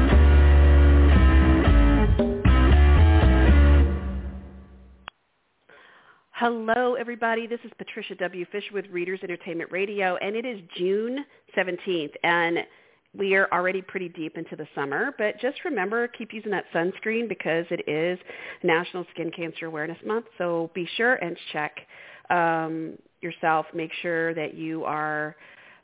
[6.31, 7.47] Hello, everybody.
[7.47, 8.47] This is Patricia W.
[8.51, 11.23] Fisher with Readers Entertainment Radio, and it is June
[11.55, 12.61] 17th, and
[13.17, 15.15] we are already pretty deep into the summer.
[15.19, 18.19] But just remember, keep using that sunscreen because it is
[18.63, 20.27] National Skin Cancer Awareness Month.
[20.39, 21.77] So be sure and check
[22.31, 23.67] um, yourself.
[23.75, 25.37] Make sure that you are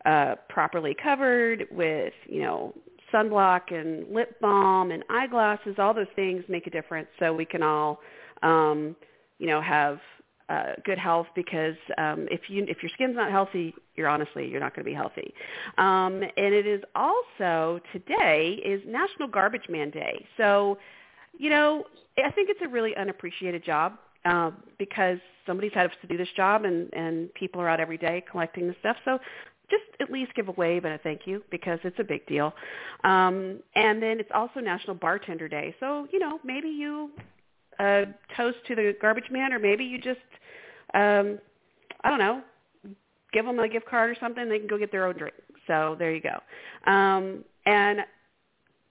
[0.05, 2.75] uh, properly covered with, you know,
[3.13, 5.77] sunblock and lip balm and eyeglasses.
[5.79, 7.09] All those things make a difference.
[7.19, 8.01] So we can all,
[8.43, 8.97] um,
[9.39, 9.99] you know, have
[10.51, 14.61] uh, good health because um, if you if your skin's not healthy, you're honestly you're
[14.61, 15.33] not going to be healthy.
[15.79, 20.27] Um, and it is also today is National Garbage Man Day.
[20.37, 20.79] So,
[21.39, 21.85] you know,
[22.19, 23.95] I think it's a really unappreciated job
[24.25, 28.23] uh, because somebody's had to do this job, and and people are out every day
[28.31, 28.97] collecting the stuff.
[29.05, 29.19] So.
[29.71, 32.53] Just at least give a wave and a thank you because it's a big deal.
[33.05, 35.77] Um, and then it's also National Bartender Day.
[35.79, 37.13] So, you know, maybe you
[37.81, 38.05] a
[38.37, 40.21] toast to the garbage man, or maybe you just,
[40.95, 41.39] um,
[42.03, 42.43] I don't know,
[43.33, 44.49] give them a gift card or something.
[44.49, 45.35] They can go get their own drink.
[45.67, 46.91] So there you go.
[46.91, 48.01] Um, and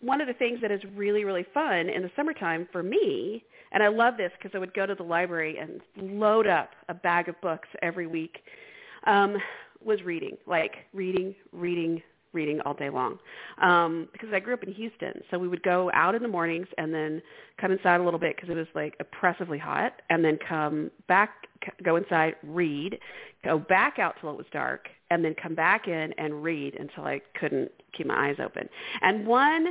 [0.01, 3.83] one of the things that is really, really fun in the summertime for me, and
[3.83, 5.81] I love this because I would go to the library and
[6.19, 8.37] load up a bag of books every week,
[9.05, 9.35] um,
[9.83, 12.01] was reading, like reading, reading,
[12.33, 13.17] reading all day long
[13.61, 15.21] um, because I grew up in Houston.
[15.31, 17.21] So we would go out in the mornings and then
[17.59, 21.47] come inside a little bit because it was like oppressively hot, and then come back,
[21.83, 22.99] go inside, read,
[23.43, 27.05] go back out till it was dark, and then come back in and read until
[27.05, 28.69] I couldn't keep my eyes open.
[29.01, 29.67] And one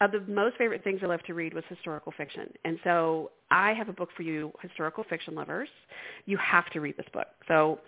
[0.00, 2.52] of the most favorite things I love to read was historical fiction.
[2.64, 5.68] And so I have a book for you, historical fiction lovers.
[6.24, 7.26] You have to read this book.
[7.48, 7.80] So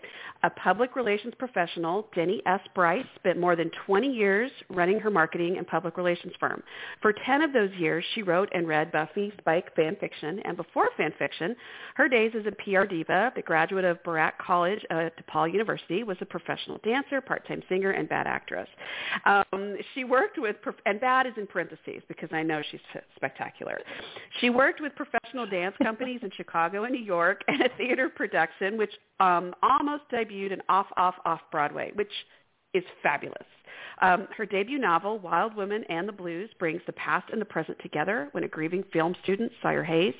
[0.43, 2.61] a public relations professional, Denny S.
[2.75, 6.62] Bryce, spent more than 20 years running her marketing and public relations firm.
[7.00, 10.41] For 10 of those years, she wrote and read Buffy Spike fan fiction.
[10.44, 11.56] And before fan fiction,
[11.94, 16.19] her days as a PR diva, the graduate of Barat College at DePaul University, was
[16.21, 18.69] a professional dancer, part-time singer, and bad actress.
[19.25, 22.81] Um, she worked with, and bad is in parentheses because I know she's
[23.17, 23.81] spectacular.
[24.43, 28.76] She worked with professional dance companies in Chicago and New York and a theater production
[28.76, 32.10] which um, almost debuted in Off, Off, Off Broadway, which
[32.75, 33.47] is fabulous.
[34.03, 37.78] Um, her debut novel, Wild Women and the Blues, brings the past and the present
[37.81, 40.14] together when a grieving film student, Sawyer Hayes,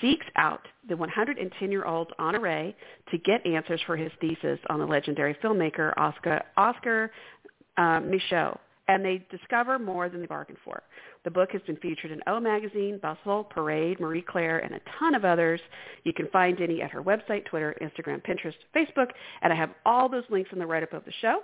[0.00, 2.74] seeks out the 110-year-old Honoree
[3.10, 7.10] to get answers for his thesis on the legendary filmmaker Oscar, Oscar
[7.76, 10.82] uh, Micheaux, and they discover more than they bargained for.
[11.24, 15.14] The book has been featured in O Magazine, Bustle, Parade, Marie Claire, and a ton
[15.14, 15.60] of others.
[16.04, 19.08] You can find Denny at her website, Twitter, Instagram, Pinterest, Facebook,
[19.42, 21.42] and I have all those links in the write-up of the show.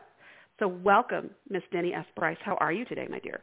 [0.59, 2.07] So welcome, Miss Denny S.
[2.17, 2.39] Bryce.
[2.43, 3.41] How are you today, my dear?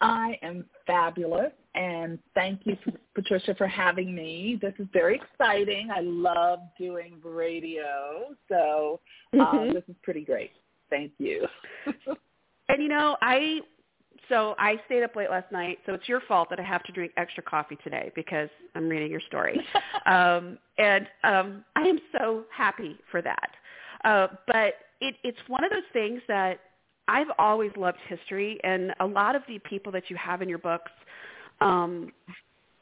[0.00, 2.76] I am fabulous, and thank you,
[3.14, 4.58] Patricia, for having me.
[4.60, 5.90] This is very exciting.
[5.94, 9.00] I love doing radio, so
[9.32, 9.74] um, mm-hmm.
[9.74, 10.50] this is pretty great.
[10.92, 11.46] Thank you.
[12.68, 13.60] and you know, I
[14.28, 16.92] so I stayed up late last night, so it's your fault that I have to
[16.92, 19.58] drink extra coffee today because I'm reading your story.
[20.06, 23.50] um, and um, I am so happy for that.
[24.04, 26.60] Uh, but it, it's one of those things that
[27.08, 30.58] I've always loved history, and a lot of the people that you have in your
[30.58, 30.92] books,
[31.60, 32.12] um,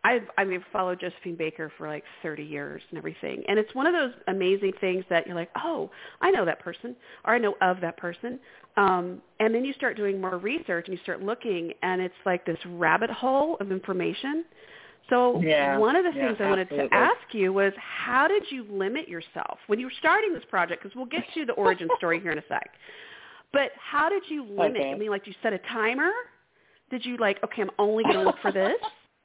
[0.03, 3.87] I've I mean followed Josephine Baker for like 30 years and everything, and it's one
[3.87, 5.91] of those amazing things that you're like, oh,
[6.21, 8.39] I know that person, or I know of that person,
[8.77, 12.47] um, and then you start doing more research and you start looking, and it's like
[12.47, 14.45] this rabbit hole of information.
[15.11, 16.89] So yeah, one of the yeah, things I wanted absolutely.
[16.89, 20.83] to ask you was, how did you limit yourself when you were starting this project?
[20.83, 22.71] Because we'll get to the origin story here in a sec.
[23.53, 24.81] But how did you limit?
[24.81, 24.93] Okay.
[24.93, 26.13] I mean, like, you set a timer?
[26.91, 28.77] Did you like, okay, I'm only going to look for this?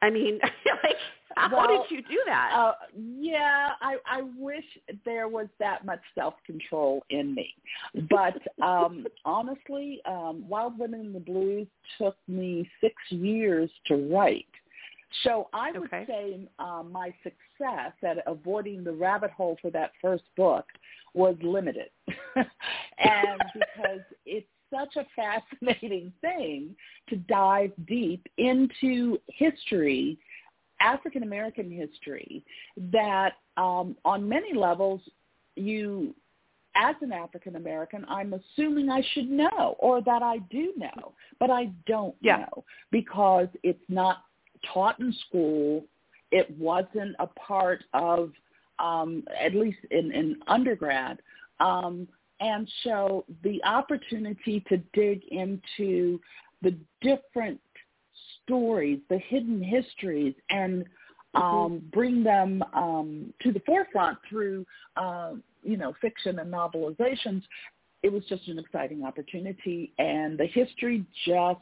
[0.06, 0.40] I mean,
[0.84, 0.96] like,
[1.36, 2.52] how Well, did you do that?
[2.56, 4.64] Uh, yeah, I, I wish
[5.04, 7.56] there was that much self-control in me.
[8.10, 14.46] But um, honestly, um, Wild Women in the Blues took me six years to write.
[15.24, 16.06] So I would Okay.
[16.08, 20.66] say um, my success at avoiding the rabbit hole for that first book
[21.14, 21.90] was limited.
[23.00, 24.48] and because it's
[24.78, 26.76] such a fascinating thing
[27.10, 30.18] to dive deep into history,
[30.80, 32.44] African American history,
[32.92, 35.02] that um, on many levels
[35.56, 36.14] you
[36.76, 41.50] as an African American, I'm assuming I should know or that I do know, but
[41.50, 42.38] I don't Yeah.
[42.40, 44.24] know because it's not
[44.74, 45.86] taught in school.
[46.32, 48.32] It wasn't a part of
[48.80, 51.22] um, at least in, in undergrad,
[51.62, 52.08] um,
[52.40, 56.20] and so the opportunity to dig into
[56.62, 57.60] the different
[58.44, 60.84] stories, the hidden histories, and
[61.36, 61.42] mm-hmm.
[61.42, 64.66] um, bring them um, to the forefront through,
[64.98, 65.34] uh,
[65.64, 67.44] you know, fiction and novelizations.
[68.04, 71.60] It was just an exciting opportunity, and the history just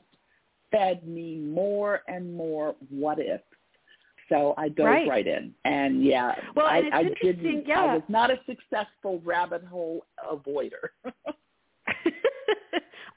[0.71, 3.41] fed me more and more what if.
[4.33, 7.67] So I dove right, right in, and yeah, well, I, and I didn't.
[7.67, 7.81] Yeah.
[7.81, 10.89] I was not a successful rabbit hole avoider.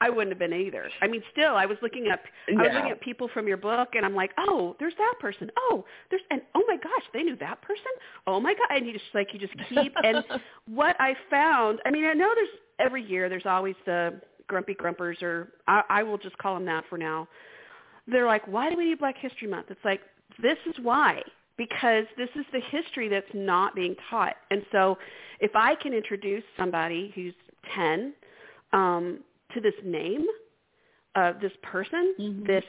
[0.00, 0.90] I wouldn't have been either.
[1.00, 2.20] I mean, still, I was looking at
[2.50, 5.50] I was looking at people from your book, and I'm like, oh, there's that person.
[5.56, 7.84] Oh, there's and oh my gosh, they knew that person.
[8.26, 9.94] Oh my god, and you just like you just keep.
[10.04, 10.22] and
[10.66, 12.48] what I found, I mean, I know there's
[12.78, 16.84] every year there's always the grumpy grumpers, or I, I will just call them that
[16.90, 17.26] for now.
[18.06, 19.66] They're like, why do we need Black History Month?
[19.70, 20.00] It's like
[20.42, 21.22] this is why
[21.56, 24.36] because this is the history that's not being taught.
[24.50, 24.98] And so
[25.40, 27.34] if I can introduce somebody who's
[27.74, 28.12] 10
[28.72, 29.20] um,
[29.54, 30.26] to this name,
[31.14, 32.46] uh, this person, mm-hmm.
[32.46, 32.64] this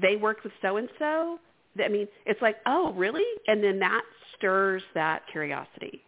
[0.00, 1.38] they worked with so and so.
[1.82, 3.24] I mean, it's like, oh, really?
[3.46, 4.02] And then that
[4.36, 6.02] stirs that curiosity.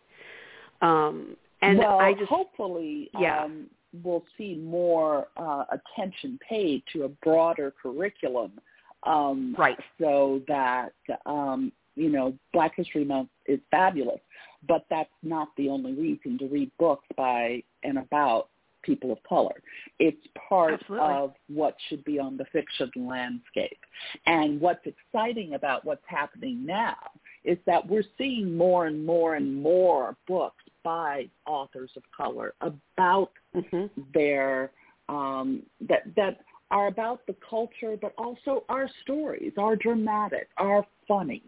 [0.82, 3.44] Um, and well, I just hopefully, yeah.
[3.44, 3.66] Um,
[4.02, 8.52] we'll see more uh, attention paid to a broader curriculum
[9.06, 9.78] um, right.
[10.00, 10.92] So that
[11.24, 14.20] um, you know, Black History Month is fabulous,
[14.68, 18.48] but that's not the only reason to read books by and about
[18.82, 19.62] people of color.
[19.98, 21.08] It's part Absolutely.
[21.08, 23.80] of what should be on the fiction landscape.
[24.26, 26.96] And what's exciting about what's happening now
[27.44, 33.32] is that we're seeing more and more and more books by authors of color about
[33.54, 33.86] mm-hmm.
[34.14, 34.70] their
[35.08, 36.40] um, that that
[36.70, 41.42] are about the culture, but also our stories, are dramatic, are funny,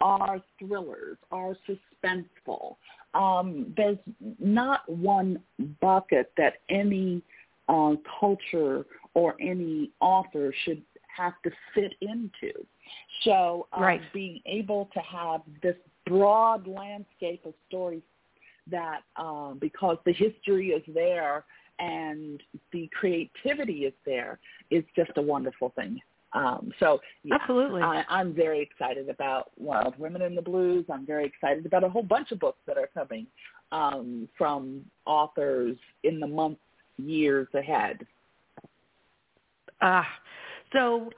[0.00, 2.76] are thrillers, are suspenseful.
[3.14, 3.98] Um, there's
[4.40, 5.40] not one
[5.80, 7.22] bucket that any
[7.68, 8.84] uh, culture
[9.14, 10.82] or any author should
[11.16, 12.52] have to fit into.
[13.22, 14.00] So um, right.
[14.12, 18.02] being able to have this broad landscape of stories
[18.70, 21.44] that um, because the history is there
[21.78, 22.40] and
[22.72, 24.38] the creativity is there
[24.70, 26.00] is just a wonderful thing.
[26.32, 30.84] Um, so yeah, absolutely, I, I'm very excited about Wild Women in the Blues.
[30.92, 33.26] I'm very excited about a whole bunch of books that are coming
[33.70, 36.60] um, from authors in the months,
[36.98, 38.04] years ahead.
[39.80, 40.04] Ah, uh,
[40.72, 41.10] so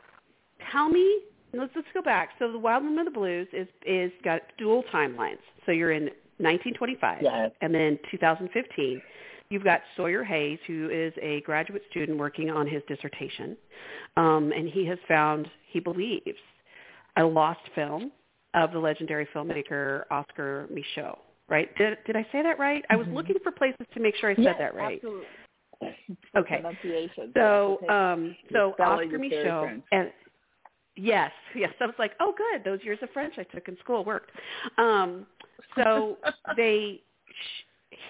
[0.70, 1.20] tell me.
[1.55, 2.31] Let's let's go back.
[2.38, 5.38] So the Wild Women of the Blues is is got dual timelines.
[5.64, 7.50] So you're in 1925 yes.
[7.62, 9.00] and then 2015.
[9.48, 13.56] You've got Sawyer Hayes, who is a graduate student working on his dissertation,
[14.16, 16.38] um, and he has found, he believes,
[17.16, 18.10] a lost film
[18.54, 21.19] of the legendary filmmaker Oscar Micheaux.
[21.48, 21.75] Right?
[21.76, 22.82] Did did I say that right?
[22.82, 22.93] Mm-hmm.
[22.93, 23.16] I was mm-hmm.
[23.16, 24.96] looking for places to make sure I said yes, that right.
[24.96, 25.26] Absolutely.
[26.37, 26.62] Okay.
[27.34, 30.10] So, um, so Oscar Micheaux and
[30.96, 31.72] yes, yes.
[31.81, 32.64] I was like, oh, good.
[32.64, 34.31] Those years of French I took in school worked.
[34.78, 35.26] Um,
[35.76, 36.16] so
[36.56, 37.02] they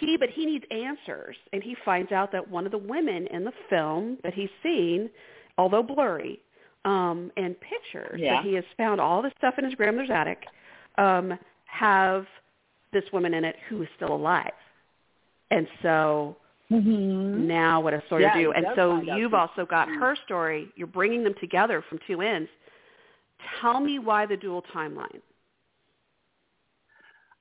[0.00, 1.36] he but he needs answers.
[1.52, 5.10] And he finds out that one of the women in the film that he's seen
[5.58, 6.40] although blurry
[6.84, 8.36] um and pictures yeah.
[8.36, 10.44] that he has found all this stuff in his grandmother's attic
[10.98, 12.26] um have
[12.92, 14.52] this woman in it who is still alive.
[15.50, 16.36] And so
[16.70, 17.46] mm-hmm.
[17.46, 18.52] now what does Sawyer yeah, do.
[18.52, 20.68] and so you've also got her story.
[20.76, 22.48] You're bringing them together from two ends.
[23.60, 25.20] Tell me why the dual timeline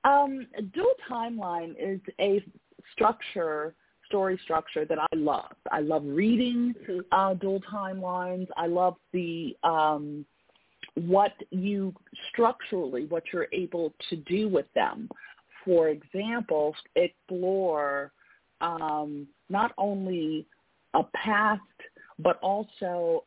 [0.05, 2.43] um, dual timeline is a
[2.91, 3.73] structure,
[4.05, 5.55] story structure that I love.
[5.71, 6.99] I love reading mm-hmm.
[7.11, 8.47] uh, dual timelines.
[8.55, 10.25] I love the um,
[10.93, 11.93] what you
[12.31, 15.09] structurally, what you're able to do with them.
[15.65, 18.11] For example, explore
[18.61, 20.45] um, not only
[20.93, 21.61] a past
[22.19, 23.25] but also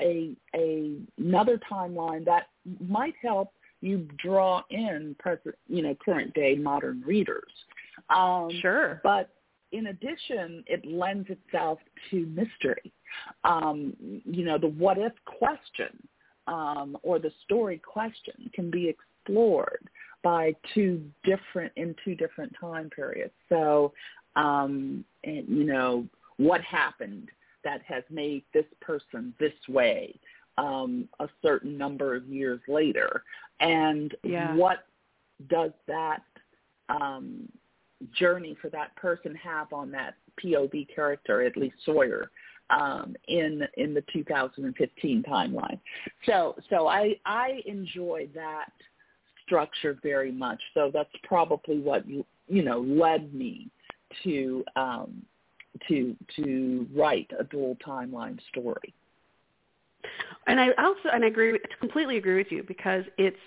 [0.00, 2.48] a, a another timeline that
[2.80, 3.52] might help
[3.84, 7.52] you draw in present, you know, current day modern readers.
[8.08, 9.00] Um, sure.
[9.04, 9.28] But
[9.72, 11.78] in addition, it lends itself
[12.10, 12.92] to mystery.
[13.44, 16.08] Um, you know, the what if question
[16.46, 19.88] um, or the story question can be explored
[20.22, 23.34] by two different in two different time periods.
[23.48, 23.92] So,
[24.36, 26.06] um, and, you know,
[26.38, 27.28] what happened
[27.62, 30.18] that has made this person this way
[30.58, 33.22] um, a certain number of years later,
[33.60, 34.54] and yeah.
[34.54, 34.86] what
[35.48, 36.22] does that
[36.88, 37.48] um,
[38.18, 42.30] journey for that person have on that POV character, at least Sawyer,
[42.70, 45.78] um, in in the 2015 timeline.
[46.26, 48.70] So so I I enjoy that
[49.44, 50.60] structure very much.
[50.72, 53.68] So that's probably what you know led me
[54.22, 55.22] to um,
[55.88, 58.94] to to write a dual timeline story.
[60.46, 63.38] And I also and I agree completely agree with you because it's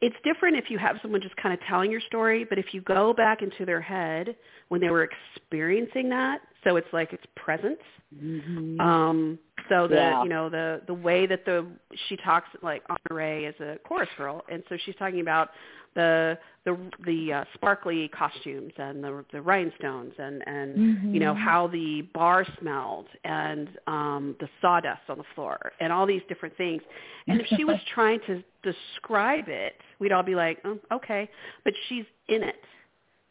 [0.00, 2.80] it's different if you have someone just kind of telling your story, but if you
[2.80, 4.34] go back into their head
[4.68, 7.78] when they were experiencing that, so it's like it's present.
[8.14, 8.80] Mm-hmm.
[8.80, 9.38] Um,
[9.68, 10.22] so the Yeah.
[10.22, 11.66] you know the the way that the
[12.08, 15.50] she talks like Honoree is a chorus girl, and so she's talking about
[15.94, 21.38] the the the uh, sparkly costumes and the the rhinestones and and you know Mhm.
[21.38, 26.56] how the bar smelled and um the sawdust on the floor and all these different
[26.56, 26.82] things.
[27.28, 31.28] And if she was trying to describe it, we'd all be like, oh, okay,
[31.64, 32.56] but she's in it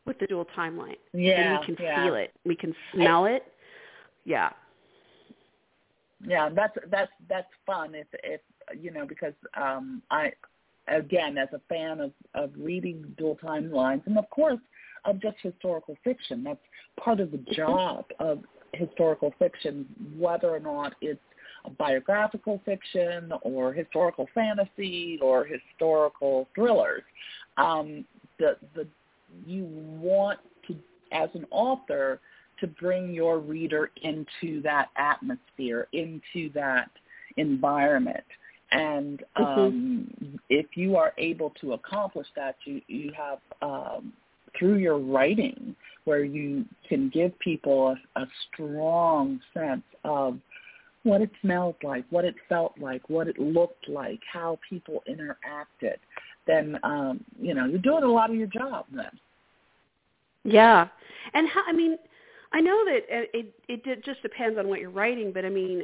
[0.09, 2.03] with the dual timeline, Yeah, and we can yeah.
[2.03, 3.43] feel it, we can smell it.
[4.25, 4.49] Yeah.
[6.27, 8.41] yeah that's that's that's fun if if
[8.77, 10.31] you know because um i
[10.89, 14.59] again as a fan of of reading dual timelines and of course
[15.05, 16.59] of just historical fiction that's
[16.99, 18.39] part of the job of
[18.73, 19.85] historical fiction
[20.17, 21.19] whether or not it's
[21.65, 27.03] a biographical fiction or historical fantasy or historical thrillers
[27.57, 28.05] um
[28.39, 28.85] the the
[29.45, 30.75] you want to
[31.11, 32.19] as an author
[32.59, 36.89] to bring your reader into that atmosphere, into that
[37.37, 38.23] environment.
[38.71, 44.13] And um, if you are able to accomplish that, you, you have um,
[44.57, 50.37] through your writing where you can give people a, a strong sense of
[51.03, 55.95] what it smelled like, what it felt like, what it looked like, how people interacted,
[56.49, 59.11] then um, you know you're doing a lot of your job then.
[60.43, 60.87] Yeah,
[61.33, 61.61] and how?
[61.67, 61.97] I mean,
[62.51, 65.83] I know that it it, it just depends on what you're writing, but I mean,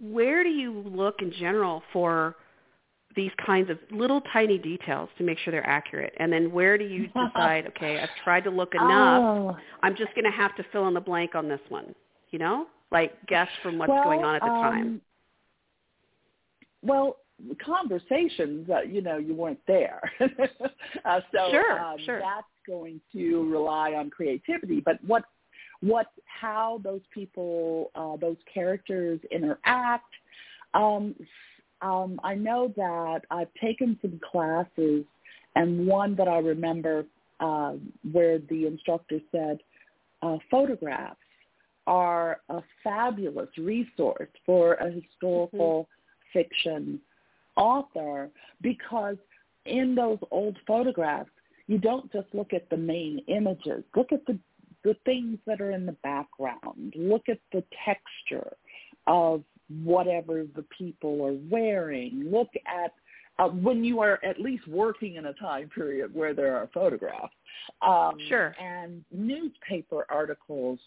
[0.00, 2.34] where do you look in general for
[3.14, 6.14] these kinds of little tiny details to make sure they're accurate?
[6.18, 7.66] And then where do you decide?
[7.68, 9.22] Okay, I've tried to look enough.
[9.22, 11.94] Oh, I'm just going to have to fill in the blank on this one.
[12.30, 14.82] You know, like guess from what's well, going on at the time.
[14.82, 15.00] um,
[16.82, 17.16] Well,
[17.64, 20.00] conversations, uh, you know, you weren't there.
[20.20, 22.20] uh, so Sure, um, sure.
[22.20, 24.80] that's going to rely on creativity.
[24.80, 25.24] But what,
[25.80, 30.12] what, how those people, uh, those characters interact.
[30.74, 31.14] Um,
[31.82, 35.04] um, I know that I've taken some classes,
[35.54, 37.04] and one that I remember
[37.40, 37.74] uh,
[38.12, 39.58] where the instructor said,
[40.22, 41.16] uh, photographs
[41.86, 45.88] are a fabulous resource for a historical
[46.32, 47.00] fiction
[47.56, 48.30] author
[48.62, 49.16] because
[49.64, 51.30] in those old photographs,
[51.66, 53.82] you don't just look at the main images.
[53.94, 54.38] Look at the
[54.84, 56.94] the things that are in the background.
[56.96, 58.56] Look at the texture
[59.08, 59.42] of
[59.82, 62.28] whatever the people are wearing.
[62.30, 62.92] Look at
[63.38, 67.34] uh, when you are at least working in a time period where there are photographs.
[67.82, 68.54] Um, Sure.
[68.62, 70.78] And newspaper articles.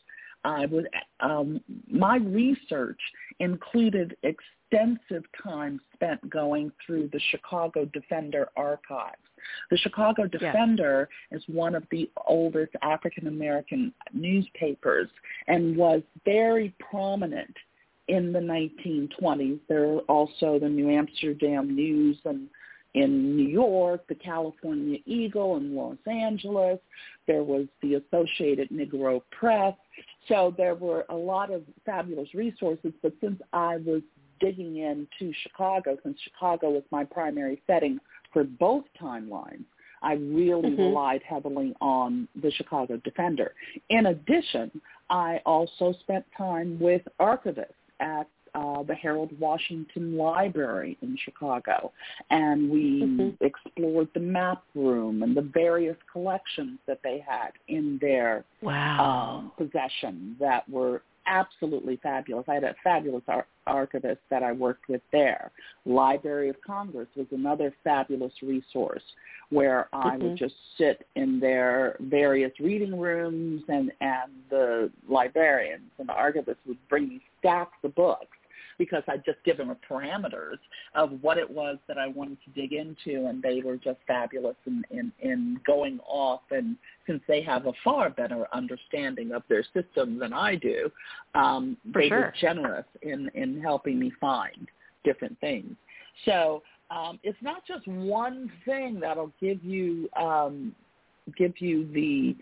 [0.44, 0.86] I was
[1.20, 3.00] um, my research
[3.40, 9.18] included extensive time spent going through the Chicago Defender archives.
[9.72, 15.10] The Chicago Defender is one of the oldest African American newspapers
[15.48, 17.56] and was very prominent
[18.08, 19.60] in the 1920s.
[19.68, 22.50] There are also the New Amsterdam News and
[22.94, 26.80] in New York, the California Eagle in Los Angeles.
[27.28, 29.76] There was the Associated Negro Press.
[30.28, 32.94] So there were a lot of fabulous resources.
[33.02, 34.02] But since I was
[34.40, 38.00] digging into Chicago, since Chicago was my primary setting
[38.32, 39.66] for both timelines,
[40.02, 40.78] I really Mhm.
[40.78, 43.54] relied heavily on the Chicago Defender.
[43.90, 51.18] In addition, I also spent time with archivists at uh, the Harold Washington Library in
[51.18, 51.92] Chicago,
[52.30, 53.38] and we Mhm.
[53.42, 59.04] explored the map room and the various collections that they had in their Wow.
[59.04, 62.50] um, possession that were absolutely fabulous.
[62.50, 65.52] I had a fabulous ar- archivist that I worked with there.
[65.86, 69.04] Library of Congress was another fabulous resource
[69.50, 70.38] where I would Mhm.
[70.38, 76.88] just sit in their various reading rooms and, and the librarians and the archivists would
[76.88, 78.38] bring me stacks of books
[78.80, 80.58] because I'd just given them parameters
[80.96, 84.56] of what it was that I wanted to dig into, and they were just fabulous
[84.66, 86.42] in, in, in going off.
[86.50, 90.90] And since they have a far better understanding of their system than I do,
[91.36, 92.20] um, For they sure.
[92.20, 94.68] were generous in, in helping me find
[95.04, 95.76] different things.
[96.26, 100.74] So um, it's not just one thing that'll give you um,
[101.38, 102.36] give you the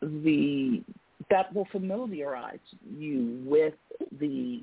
[0.00, 0.82] the
[1.30, 2.58] that will familiarize
[2.98, 3.74] you with
[4.20, 4.62] the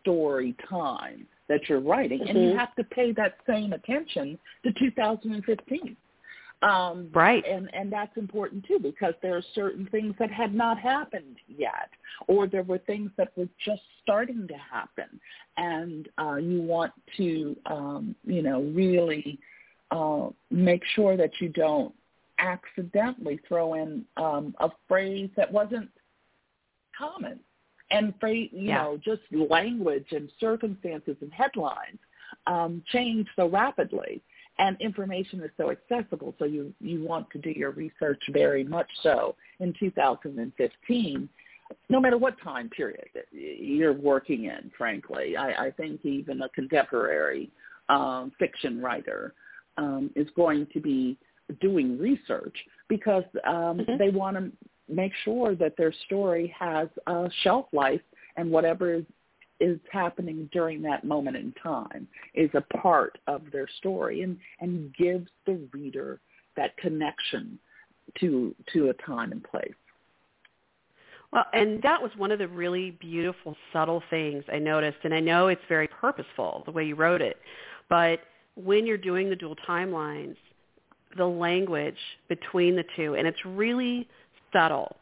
[0.00, 2.56] story time that you're writing, and you Mhm.
[2.58, 5.96] have to pay that same attention to 2015
[6.62, 7.44] Um, right.
[7.46, 11.90] And and that's important too because there are certain things that had not happened yet,
[12.26, 15.20] or there were things that were just starting to happen,
[15.58, 19.38] and uh, you want to um, you know really
[19.90, 21.94] uh, make sure that you don't
[22.38, 25.90] accidentally throw in um, a phrase that wasn't
[26.96, 27.38] common
[27.94, 28.82] and phrase you yeah.
[28.82, 31.98] know just language and circumstances and headlines
[32.46, 34.22] um, change so rapidly
[34.58, 38.88] and information is so accessible so you you want to do your research very much
[39.02, 41.28] so in 2015
[41.88, 47.50] no matter what time period you're working in frankly i, I think even a contemporary
[47.88, 49.34] um, fiction writer
[49.76, 51.18] um, is going to be
[51.60, 52.56] doing research
[52.88, 53.98] because um, mm-hmm.
[53.98, 54.50] they want to
[54.88, 58.02] make sure that their story has a shelf life
[58.36, 59.04] and whatever is
[59.60, 64.92] is happening during that moment in time is a part of their story and, and
[64.96, 66.20] gives the reader
[66.56, 67.58] that connection
[68.18, 69.72] to to a time and place.
[71.32, 75.20] Well, and that was one of the really beautiful, subtle things I noticed, and I
[75.20, 77.38] know it's very purposeful the way you wrote it,
[77.88, 78.20] but
[78.56, 80.36] when you're doing the dual timelines,
[81.16, 81.98] the language
[82.28, 84.08] between the two, and it's really
[84.54, 84.96] subtle,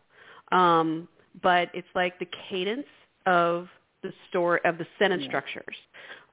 [0.50, 1.06] um,
[1.42, 2.86] but it's like the cadence
[3.26, 3.68] of
[4.02, 5.28] the story of the sentence yeah.
[5.28, 5.76] structures.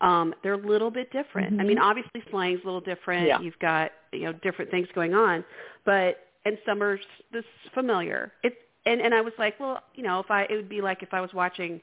[0.01, 1.51] Um, they're a little bit different.
[1.51, 1.61] Mm-hmm.
[1.61, 3.27] I mean, obviously slang's a little different.
[3.27, 3.39] Yeah.
[3.41, 5.43] You've got you know different things going on,
[5.85, 6.99] but and some are
[7.31, 8.31] this familiar.
[8.43, 11.03] It's and and I was like, well, you know, if I it would be like
[11.03, 11.81] if I was watching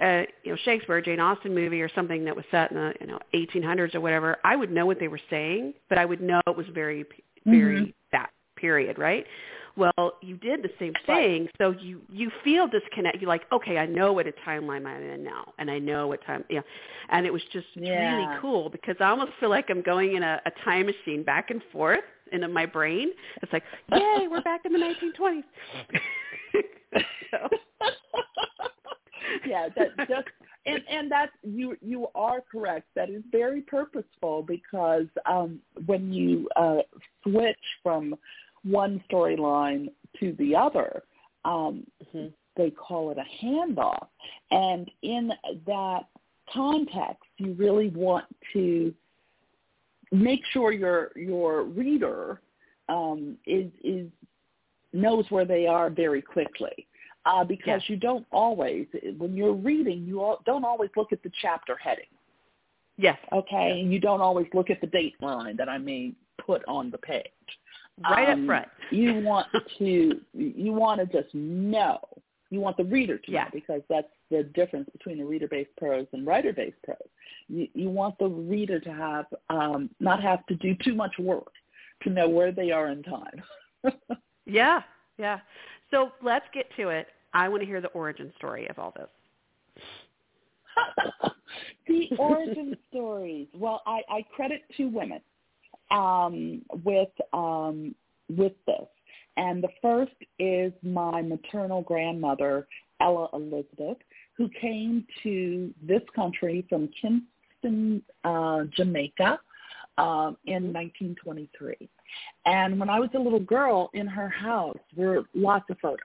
[0.00, 3.06] a you know Shakespeare, Jane Austen movie or something that was set in the you
[3.06, 6.40] know 1800s or whatever, I would know what they were saying, but I would know
[6.46, 7.04] it was very
[7.44, 7.90] very mm-hmm.
[8.12, 9.26] that period, right?
[9.76, 13.20] Well, you did the same thing, so you you feel disconnect.
[13.20, 16.24] You're like, okay, I know what a timeline I'm in now, and I know what
[16.26, 16.60] time, yeah.
[17.10, 18.16] And it was just yeah.
[18.16, 21.50] really cool because I almost feel like I'm going in a, a time machine back
[21.50, 23.10] and forth in my brain.
[23.42, 25.42] It's like, yay, we're back in the 1920s.
[27.30, 27.48] so.
[29.46, 30.28] yeah, that just
[30.66, 32.86] and and that's you you are correct.
[32.94, 36.78] That is very purposeful because um, when you uh,
[37.22, 38.14] switch from
[38.64, 39.88] one storyline
[40.20, 41.02] to the other,
[41.44, 42.28] um, mm-hmm.
[42.56, 44.06] they call it a handoff,
[44.50, 45.32] and in
[45.66, 46.02] that
[46.52, 48.94] context, you really want to
[50.10, 52.40] make sure your your reader
[52.88, 54.08] um, is is
[54.92, 56.86] knows where they are very quickly
[57.24, 58.86] uh, because you don't always,
[59.18, 62.04] when you're reading, you all, don't always look at the chapter heading.
[62.98, 63.18] Yes.
[63.32, 66.12] Okay, and you don't always look at the date line that I may
[66.44, 67.24] put on the page.
[68.10, 68.68] Right um, up front.
[68.90, 71.98] you want to you want to just know.
[72.50, 73.44] You want the reader to yeah.
[73.44, 76.98] know because that's the difference between a reader-based prose and writer-based prose.
[77.48, 81.52] You, you want the reader to have um, not have to do too much work
[82.02, 83.42] to know where they are in time.
[84.46, 84.82] yeah,
[85.18, 85.40] yeah.
[85.90, 87.08] So let's get to it.
[87.34, 89.82] I want to hear the origin story of all this.
[91.86, 93.48] the origin stories.
[93.54, 95.20] Well, I, I credit two women
[95.92, 97.94] um, with um,
[98.28, 98.88] with this,
[99.36, 102.66] and the first is my maternal grandmother,
[103.00, 103.98] Ella Elizabeth,
[104.36, 109.38] who came to this country from Kingston, uh, Jamaica,
[109.98, 111.88] um, in 1923.
[112.46, 116.00] And when I was a little girl, in her house were lots of photos.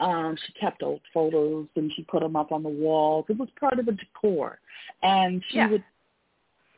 [0.00, 3.26] Um, she kept old photos and she put them up on the walls.
[3.28, 4.58] It was part of the decor.
[5.02, 5.70] And she yeah.
[5.70, 5.84] would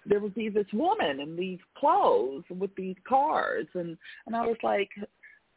[0.09, 4.57] there would be this woman in these clothes with these cards and and I was
[4.62, 4.90] like,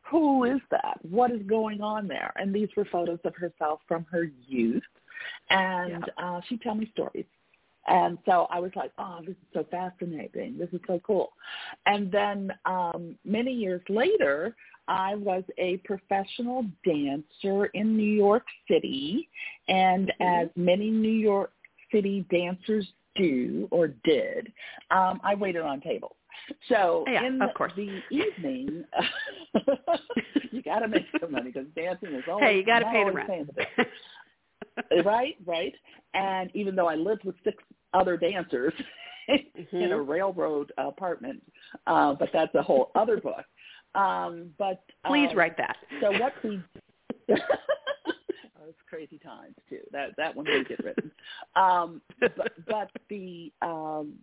[0.10, 1.00] Who is that?
[1.04, 2.34] What is going on there?
[2.36, 4.84] And these were photos of herself from her youth.
[5.50, 6.26] And yeah.
[6.26, 7.26] uh she'd tell me stories.
[7.88, 10.58] And so I was like, oh, this is so fascinating.
[10.60, 11.32] This is so cool.
[11.88, 14.56] And then um, many years later,
[14.88, 19.28] I was a professional dancer in New York City.
[19.68, 20.44] And mm-hmm.
[20.44, 21.52] as many New York
[21.92, 24.52] City dancers do or did,
[24.92, 26.16] um, I waited on tables.
[26.68, 27.74] So yeah, in of course.
[27.76, 28.84] the evening,
[30.52, 33.04] you got to make some money because dancing is always hey, you got to pay
[33.04, 33.50] the rent.
[34.90, 35.74] the right, right.
[36.14, 37.62] And even though I lived with six
[37.94, 38.74] other dancers
[39.30, 39.76] mm-hmm.
[39.76, 41.42] in a railroad apartment,
[41.88, 43.44] uh, but that's a whole other book.
[43.96, 45.78] Um, but please um, write that.
[46.02, 46.62] So what we
[48.70, 49.82] it's crazy times too.
[49.92, 51.12] That that one did get written.
[51.56, 54.14] Um, but, but the um,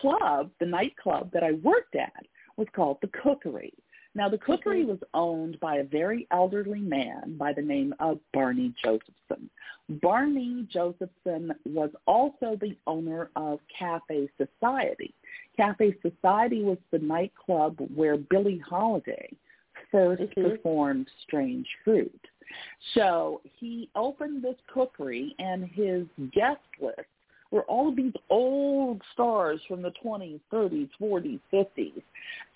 [0.00, 3.72] club, the nightclub that I worked at, was called the Cookery.
[4.16, 8.72] Now, the cookery was owned by a very elderly man by the name of Barney
[8.82, 9.50] Josephson.
[9.88, 15.12] Barney Josephson was also the owner of Cafe Society.
[15.56, 19.30] Cafe Society was the nightclub where Billie Holiday
[19.92, 20.50] 1st Mm-hmm.
[20.50, 22.20] performed Strange Fruit.
[22.94, 27.08] So he opened this cookery and his guest list
[27.50, 32.02] were all of these old stars from the 20s, 30s, 40s, 50s.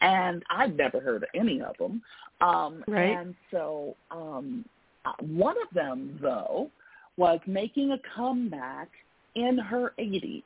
[0.00, 2.02] And I'd never heard of any of them.
[2.40, 3.16] Um, Right.
[3.16, 4.64] And so um,
[5.04, 6.70] uh, one of them, though,
[7.16, 8.88] was making a comeback
[9.34, 10.42] in her 80s.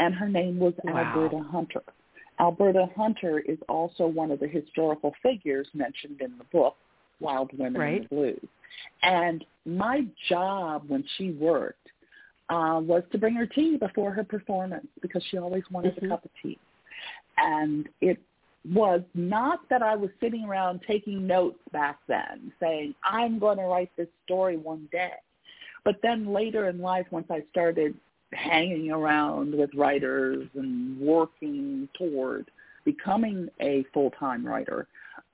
[0.00, 0.96] And her name was Wow.
[0.96, 1.82] Alberta Hunter.
[2.40, 6.76] Alberta Hunter is also one of the historical figures mentioned in the book,
[7.20, 8.02] Wild Women in Right.
[8.08, 8.48] the Blues.
[9.02, 11.88] And my job when she worked
[12.50, 16.04] uh, was to bring her tea before her performance because she always wanted Mhm.
[16.04, 16.58] a cup of tea.
[17.36, 18.18] And it
[18.72, 23.64] was not that I was sitting around taking notes back then saying, I'm going to
[23.64, 25.12] write this story one day.
[25.84, 27.94] But then later in life, once I started
[28.32, 32.50] hanging around with writers and working toward
[32.84, 34.86] becoming a full-time writer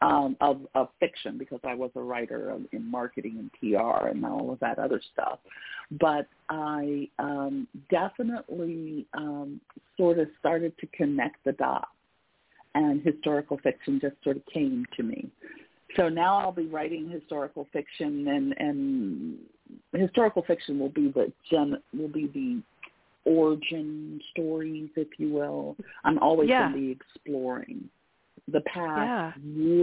[0.02, 4.24] um, of, of fiction because I was a writer of, in marketing and PR and
[4.24, 5.38] all of that other stuff.
[6.00, 9.60] But I um, definitely um,
[9.96, 11.86] sort of started to connect the dots
[12.74, 15.30] and historical fiction just sort of came to me.
[15.96, 19.38] So now I'll be writing historical fiction and, and
[19.92, 25.76] historical fiction will be the gen, will be the origin stories, if you will.
[26.04, 26.62] I'm always Yeah.
[26.62, 27.88] going to be exploring
[28.50, 29.32] the past Yeah.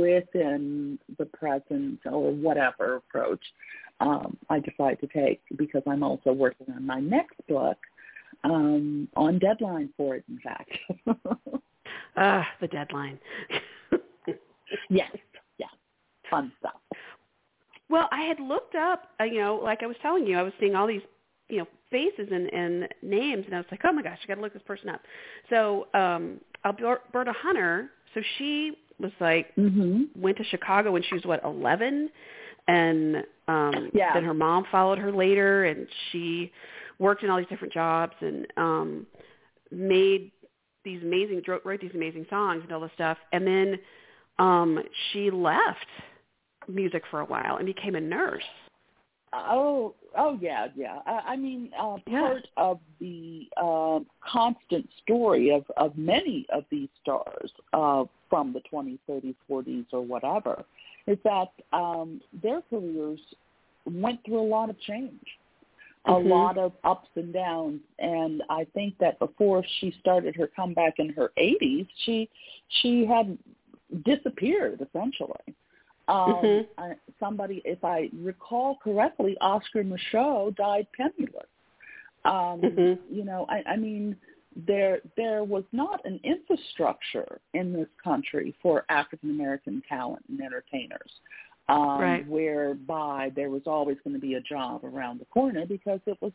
[0.02, 3.44] within the present or whatever approach
[4.00, 7.78] um, I decide to take because I'm also working on my next book
[8.44, 10.72] um, on deadline for it, in fact.
[12.18, 13.18] Ah, the deadline.
[14.90, 15.10] yes,
[15.58, 15.70] yes,
[16.30, 16.74] fun stuff.
[17.90, 20.54] Well, I had looked up, uh, you know, like I was telling you, I was
[20.60, 21.02] seeing all these,
[21.50, 24.36] you know, faces and, and names, and I was like, oh my gosh, I got
[24.36, 25.02] to look this person up.
[25.50, 31.26] So um, Alberta Hunter, so she was like, hmm went to Chicago when she was
[31.26, 32.10] what, 11,
[32.68, 33.16] and
[33.48, 34.14] um, Yeah.
[34.14, 36.52] then her mom followed her later, and she
[37.00, 39.08] worked in all these different jobs and um,
[39.72, 40.32] made
[40.84, 43.80] these amazing, wrote these amazing songs and all this stuff, and then
[44.40, 44.80] um,
[45.12, 45.86] she left
[46.68, 48.44] music for a while and became a nurse.
[49.34, 51.00] Oh, oh yeah, yeah.
[51.06, 52.22] I, I mean, uh, Yeah.
[52.22, 58.62] part of the uh, constant story of, of many of these stars uh, from the
[58.72, 60.66] 20s, 30s, 40s, or whatever,
[61.08, 63.20] is that um, their careers
[63.86, 65.26] went through a lot of change,
[66.06, 66.28] a Mhm.
[66.30, 67.80] lot of ups and downs.
[68.00, 72.30] And I think that before she started her comeback in her 80s, she
[72.82, 73.38] she had
[74.04, 75.56] disappeared essentially.
[76.12, 76.68] Um, Mhm.
[76.78, 81.48] I, somebody, if I recall correctly, Oscar Micheaux died penniless.
[82.26, 83.00] Um, Mhm.
[83.10, 84.18] You know, I, I mean,
[84.56, 91.12] there there was not an infrastructure in this country for African American talent and entertainers,
[91.70, 92.28] um, Right.
[92.28, 96.34] whereby there was always going to be a job around the corner because it was,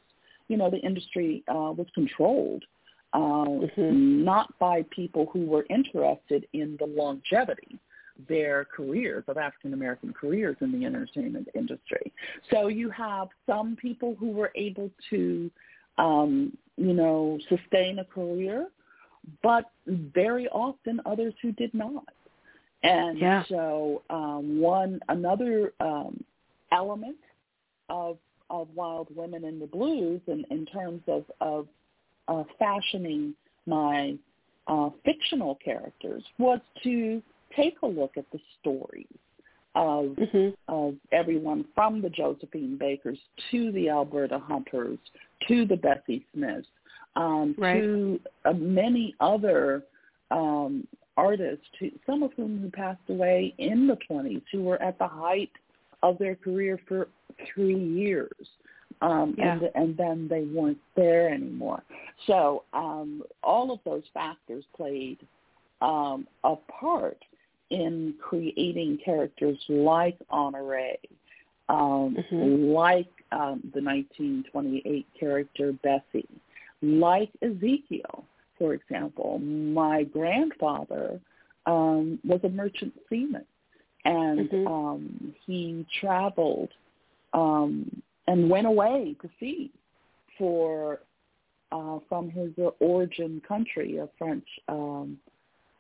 [0.49, 2.65] you know, the industry uh, was controlled
[3.13, 4.25] uh, Mhm.
[4.25, 7.79] not by people who were interested in the longevity
[8.29, 12.13] their careers of African American careers in the entertainment industry.
[12.51, 15.51] So you have some people who were able to,
[15.99, 18.69] um, you know, sustain a career,
[19.43, 22.09] but very often others who did not.
[22.83, 23.45] And Yeah.
[23.49, 26.25] so um, one another um,
[26.73, 27.17] element
[27.89, 31.67] of of Wild Women in the Blues, in, in terms of of
[32.29, 33.35] uh, fashioning
[33.67, 34.17] my
[34.69, 37.23] uh, fictional characters, was to
[37.57, 39.07] take a look at the stories
[39.75, 40.55] of Mhm.
[40.69, 43.19] of everyone from the Josephine Bakers
[43.51, 44.99] to the Alberta Hunters
[45.49, 46.69] to the Bessie Smiths
[47.17, 47.83] um, Right.
[47.83, 49.83] to uh, many other
[50.31, 54.99] um, artists, who, some of whom who passed away in the 20s, who were at
[54.99, 55.51] the height
[56.03, 57.09] of their career for
[57.55, 58.49] three years.
[59.03, 59.53] Um, Yeah.
[59.53, 61.83] and, and then they weren't there anymore.
[62.27, 65.19] So um, all of those factors played
[65.83, 67.23] um, a part
[67.71, 70.97] in creating characters like Honoree,
[71.69, 72.73] um, Mhm.
[72.73, 76.29] like um, the 1928 character Bessie,
[76.81, 78.25] like Ezekiel,
[78.57, 79.39] for example.
[79.41, 81.21] My grandfather
[81.67, 83.45] um, was a merchant seaman,
[84.05, 84.67] and Mhm.
[84.69, 86.71] um, he traveled
[87.33, 89.71] um, and went away to sea
[90.39, 91.01] for
[91.73, 95.19] uh, from his origin country, a French um,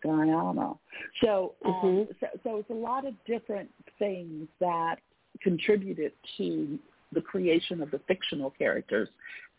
[0.06, 0.74] Guyana.
[1.22, 2.20] So, um, Mhm.
[2.20, 4.96] so, so it's a lot of different things that
[5.42, 6.78] contributed to
[7.12, 9.08] the creation of the fictional characters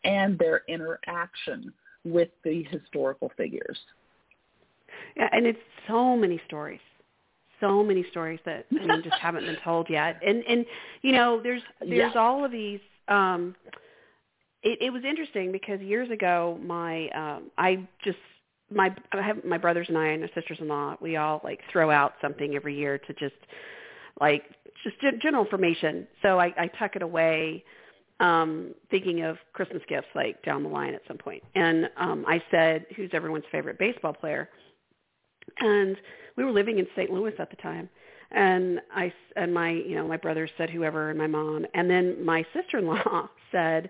[0.04, 3.78] and their interaction with the historical figures.
[5.16, 6.80] Yeah, and it's so many stories,
[7.60, 10.22] so many stories that I mean just haven't been told yet.
[10.26, 10.66] And and
[11.02, 12.20] you know, there's there's Yeah.
[12.20, 12.80] all of these.
[13.08, 13.56] um
[14.64, 18.18] it, it was interesting because years ago, my um I just
[18.70, 20.98] my I have my brothers and I and my sisters-in-law.
[21.02, 23.36] We all like throw out something every year to just
[24.20, 24.44] like
[24.84, 26.08] just gen- general information.
[26.22, 27.64] So I, I tuck it away
[28.20, 31.44] um thinking of Christmas gifts like down the line at some point.
[31.56, 34.50] And um I said, who's everyone's favorite baseball player?
[35.60, 35.96] And
[36.36, 37.10] we were living in St.
[37.10, 37.90] Louis at the time.
[38.32, 41.66] And I and my, you know, my brother said whoever and my mom.
[41.74, 43.90] And then my sister-in-law said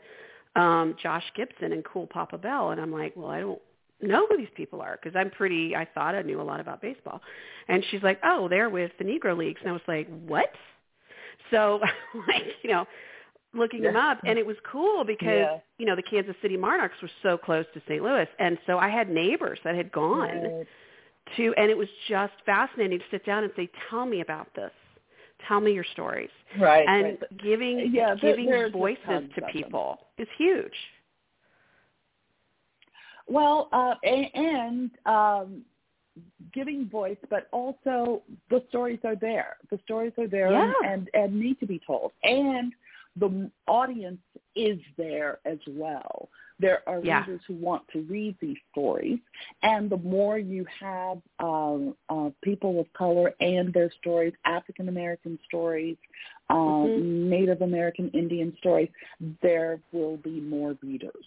[0.56, 3.62] um Josh Gibson and Cool Papa Bell and I'm like, "Well, I don't
[4.02, 6.82] know who these people are because I'm pretty I thought I knew a lot about
[6.82, 7.22] baseball."
[7.68, 10.52] And she's like, "Oh, they're with the Negro Leagues." And I was like, "What?"
[11.52, 11.80] So,
[12.28, 12.86] like, you know,
[13.54, 15.60] looking them up and it was cool because Yeah.
[15.78, 18.04] you know the Kansas City Monarchs were so close to St.
[18.04, 20.68] Louis and so I had neighbors that had gone Right.
[21.38, 24.72] to and it was just fascinating to sit down and say tell me about this
[25.48, 26.30] tell me your stories
[26.60, 26.88] Right.
[26.88, 27.38] and right.
[27.44, 30.76] giving Yeah, giving voices to people is huge
[33.28, 35.66] Well, uh, a- and um,
[36.54, 39.58] giving voice, but also the stories are there.
[39.70, 40.92] The stories are there and, Yeah.
[40.94, 42.12] and, and need to be told.
[42.24, 42.74] And
[43.16, 44.22] the audience
[44.56, 46.30] is there as well.
[46.60, 47.20] There are Yeah.
[47.20, 49.20] readers who want to read these stories,
[49.62, 55.38] and the more you have um, uh, people of color and their stories, African American
[55.48, 55.98] stories,
[56.50, 57.30] um, Mhm.
[57.30, 58.90] Native American Indian stories,
[59.42, 61.26] there will be more readers.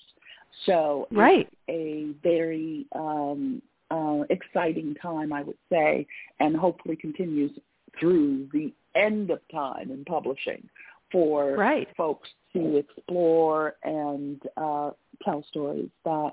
[0.66, 6.06] So it's right a very um, uh, exciting time, I would say,
[6.38, 7.52] and hopefully continues
[7.98, 10.68] through the end of time in publishing
[11.12, 14.90] for right folks to explore and uh,
[15.24, 16.30] tell stories that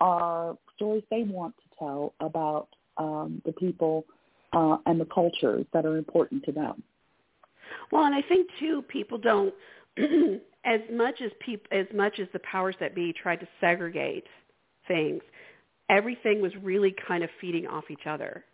[0.00, 4.04] are stories they want to tell about um, the people
[4.52, 6.82] uh, and the cultures that are important to them.
[7.92, 9.54] Well, and I think too, people don't
[10.64, 14.24] as much as peop, as much as the powers that be tried to segregate
[14.86, 15.22] things.
[15.88, 18.44] Everything was really kind of feeding off each other,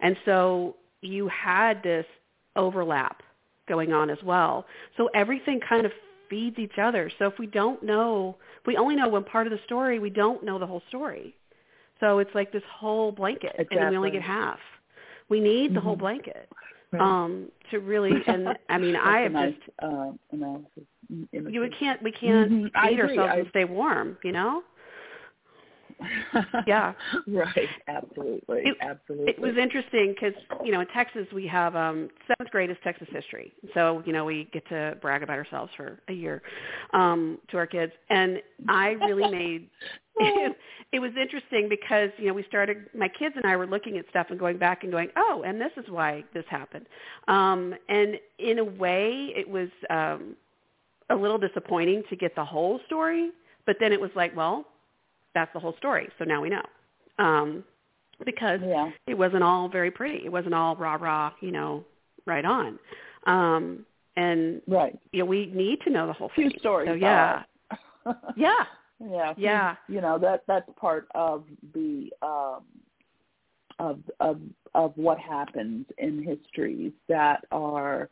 [0.00, 2.06] and so you had this
[2.56, 3.22] overlap
[3.68, 4.64] going on as well.
[4.96, 5.92] So everything kind of
[6.30, 7.10] feeds each other.
[7.18, 10.10] So if we don't know, if we only know one part of the story, we
[10.10, 11.34] don't know the whole story.
[12.00, 14.58] So it's like this whole blanket, and then we only get half.
[15.28, 16.00] We need the whole Mhm.
[16.00, 16.48] blanket
[16.92, 17.02] Right.
[17.02, 20.84] um to really and i mean i have nice, just uh, analysis.
[21.32, 22.70] you we can't we can't Mhm.
[22.74, 24.62] I ourselves I- and stay warm you know
[26.66, 26.92] Yeah.
[27.26, 27.68] right.
[27.88, 28.62] Absolutely.
[28.64, 29.32] It- Absolutely.
[29.32, 33.08] it was interesting because you know in texas we have um seventh grade is texas
[33.10, 36.42] history so you know we get to brag about ourselves for a year
[36.92, 39.68] um to our kids and i really made
[40.18, 40.56] it,
[40.92, 44.04] it was interesting because you know we started my kids and i were looking at
[44.10, 46.86] stuff and going back and going oh and this is why this happened
[47.28, 50.36] um and in a way it was um
[51.10, 53.30] a little disappointing to get the whole story
[53.64, 54.66] but then it was like well
[55.36, 56.62] that's the whole story so now we know
[57.18, 57.62] um
[58.24, 58.90] because yeah.
[59.06, 60.24] it wasn't all very pretty.
[60.24, 61.84] It wasn't all rah rah, you know,
[62.24, 62.78] right on.
[63.26, 63.84] Um,
[64.16, 64.98] and Right.
[65.12, 66.58] you know, we need to know the whole Few thing.
[66.58, 66.88] stories.
[66.88, 67.42] So yeah,
[68.36, 68.64] yeah,
[68.98, 69.34] yeah.
[69.36, 69.76] Yeah.
[69.88, 71.44] You know that that's part of
[71.74, 72.62] the um,
[73.78, 74.40] of of
[74.74, 78.08] of what happens in histories that are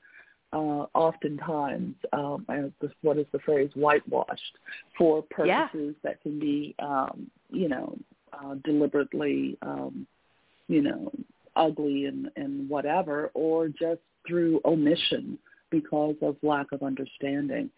[0.55, 4.59] uh, oftentimes um, I don't what is the phrase whitewashed
[4.97, 5.67] for Yeah.
[5.69, 7.99] purposes that can be um, you know
[8.33, 10.07] uh, deliberately um,
[10.69, 11.11] you know
[11.57, 15.39] ugly and and whatever or just through omission
[15.71, 17.69] because of lack of understanding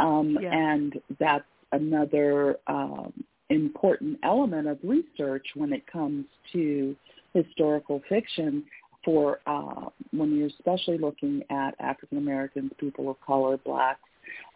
[0.00, 0.50] um, Yeah.
[0.52, 3.12] and that's another um,
[3.50, 6.96] important element of research when it comes to
[7.32, 8.64] historical fiction
[9.04, 14.00] for uh, when you're especially looking at African Americans, people of color, blacks,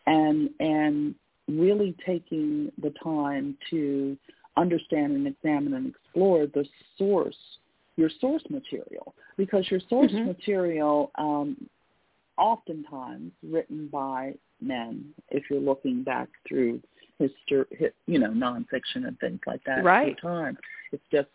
[0.07, 1.15] and and
[1.49, 4.17] really taking the time to
[4.57, 6.67] understand and examine and explore the
[6.99, 7.37] source,
[7.97, 10.27] your source material, because your source Mhm.
[10.27, 11.69] material um,
[12.37, 15.15] oftentimes written by men.
[15.31, 16.81] If you're looking back through
[17.19, 17.65] history,
[18.07, 20.17] you know, nonfiction and things like that, Right.
[20.19, 20.57] time,
[20.93, 21.29] it's just,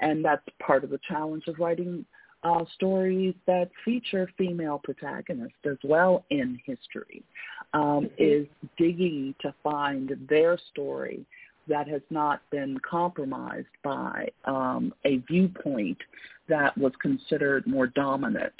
[0.00, 2.04] and that's part of the challenge of writing
[2.46, 7.22] uh, stories that feature female protagonists as well in history,
[7.72, 8.10] um, Mhm.
[8.18, 11.26] is digging to find their story
[11.66, 16.00] that has not been compromised by um, a viewpoint
[16.46, 18.54] that was considered more dominant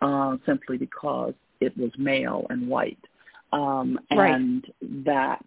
[0.00, 3.04] uh, simply because it was male and white.
[3.52, 5.04] Um, and right.
[5.04, 5.44] that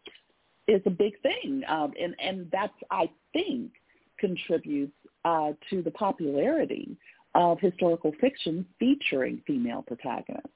[0.67, 1.63] is a big thing.
[1.67, 3.71] Um, and, and that's, I think,
[4.17, 6.97] contributes uh, to the popularity
[7.38, 10.50] of historical fiction featuring female protagonists.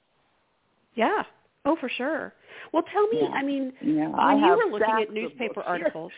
[0.96, 1.24] Yeah.
[1.64, 2.34] Oh, for sure.
[2.74, 3.20] Well, tell me.
[3.22, 3.28] Yeah.
[3.30, 4.08] I mean, yeah.
[4.10, 6.12] when I you were looking at newspaper articles,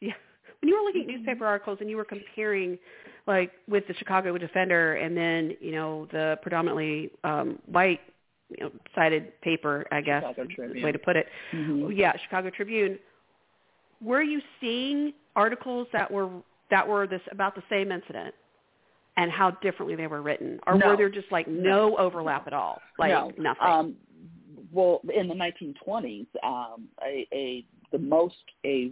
[0.00, 0.12] yeah,
[0.60, 2.78] when you were looking at newspaper articles and you were comparing,
[3.26, 8.00] like with the Chicago Defender and then you know the predominantly um, white
[8.50, 10.22] you know, sided paper, I guess,
[10.82, 11.28] way to put it.
[11.54, 11.92] Mm-hmm.
[11.92, 12.98] Yeah, Chicago Tribune.
[14.02, 16.28] Were you seeing articles that were
[16.70, 18.34] that were this about the same incident?
[19.16, 20.88] And how differently they were written, or no.
[20.88, 23.32] were there just like no, overlap at all, like no.
[23.38, 23.66] nothing?
[23.66, 23.96] Um,
[24.72, 28.90] well, in the 1920s, um, a, a the most a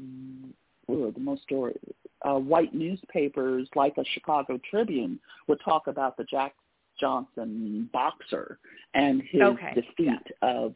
[0.88, 1.74] the most story,
[2.22, 6.54] uh, white newspapers like a Chicago Tribune would talk about the Jack
[6.98, 8.58] Johnson boxer
[8.94, 9.72] and his okay.
[9.74, 10.14] defeat yeah.
[10.42, 10.74] of,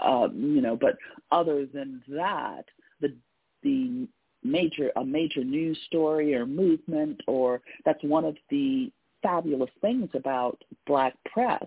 [0.00, 0.96] uh, you know, but
[1.32, 2.64] other than that,
[3.00, 3.14] the
[3.62, 4.06] the
[4.46, 8.90] major a major news story or movement or that's one of the
[9.22, 11.64] fabulous things about black press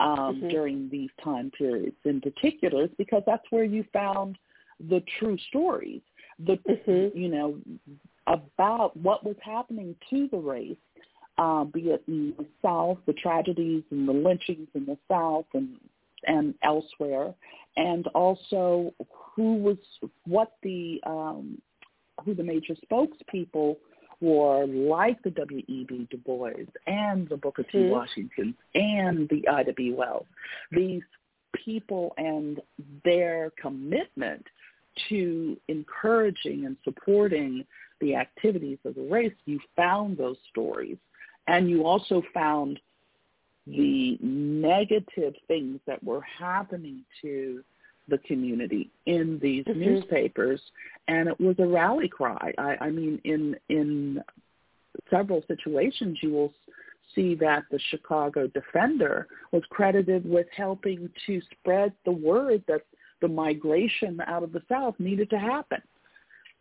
[0.00, 0.48] um, mm-hmm.
[0.48, 4.36] during these time periods in particular is because that's where you found
[4.88, 6.00] the true stories
[6.46, 7.16] the mm-hmm.
[7.16, 7.56] you know
[8.26, 10.76] about what was happening to the race
[11.38, 15.76] uh, be it in the South, the tragedies and the lynchings in the South and
[16.26, 17.34] and elsewhere,
[17.76, 18.94] and also
[19.34, 19.76] who was
[20.26, 21.60] what the um,
[22.24, 23.76] who the major spokespeople
[24.20, 26.08] were, like the W.E.B.
[26.10, 26.50] Du Bois
[26.86, 27.78] and the Booker T.
[27.78, 27.90] Mm-hmm.
[27.90, 29.92] Washington and the Ida B.
[29.92, 30.26] Wells.
[30.70, 31.02] These
[31.64, 32.60] people and
[33.04, 34.44] their commitment
[35.08, 37.64] to encouraging and supporting
[38.00, 40.96] the activities of the race, you found those stories.
[41.46, 42.80] And you also found
[43.66, 47.62] the negative things that were happening to
[48.08, 49.80] the community in these mm-hmm.
[49.80, 50.60] newspapers,
[51.08, 52.52] and it was a rally cry.
[52.58, 54.22] I, I mean, in in
[55.10, 56.52] several situations, you will
[57.14, 62.82] see that the Chicago Defender was credited with helping to spread the word that
[63.20, 65.80] the migration out of the South needed to happen.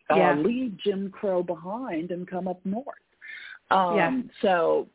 [0.09, 0.31] Yeah.
[0.31, 2.85] Uh, leave Jim Crow behind and come up north.
[3.71, 4.21] Um, yeah.
[4.41, 4.87] So,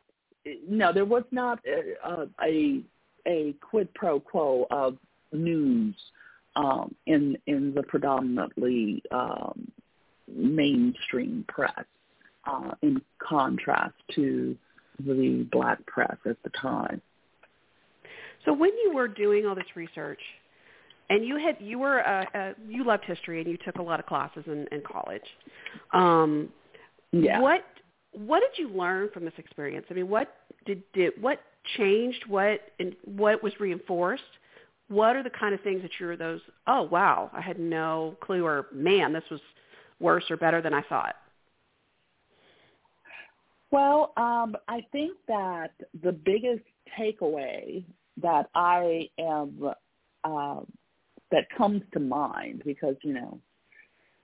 [0.67, 2.81] no, there was not a, a
[3.27, 4.97] a quid pro quo of
[5.33, 5.95] news
[6.55, 9.71] um, in in the predominantly um,
[10.27, 11.85] mainstream press,
[12.45, 14.57] uh, in contrast to
[14.99, 17.01] the black press at the time.
[18.45, 20.19] So when you were doing all this research,
[21.09, 23.99] and you had you were uh, uh, you loved history and you took a lot
[23.99, 25.23] of classes in, in college.
[25.93, 26.49] Um,
[27.11, 27.39] yeah.
[27.39, 27.63] What
[28.11, 29.85] what did you learn from this experience?
[29.89, 30.35] I mean, what
[30.65, 31.41] did, did what
[31.77, 32.23] changed?
[32.27, 34.23] What and what was reinforced?
[34.89, 38.45] What are the kind of things that you're those, oh, wow, I had no clue,
[38.45, 39.39] or man, this was
[39.99, 41.15] worse or better than I thought?
[43.71, 45.71] Well, um, I think that
[46.03, 46.63] the biggest
[46.99, 47.83] takeaway
[48.21, 49.71] that I am
[50.23, 50.61] uh,
[51.31, 53.39] that comes to mind because you know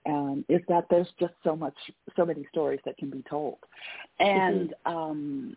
[0.06, 1.74] um, is that there's just so much,
[2.16, 3.58] so many stories that can be told,
[4.18, 4.96] and mm-hmm.
[4.96, 5.56] um,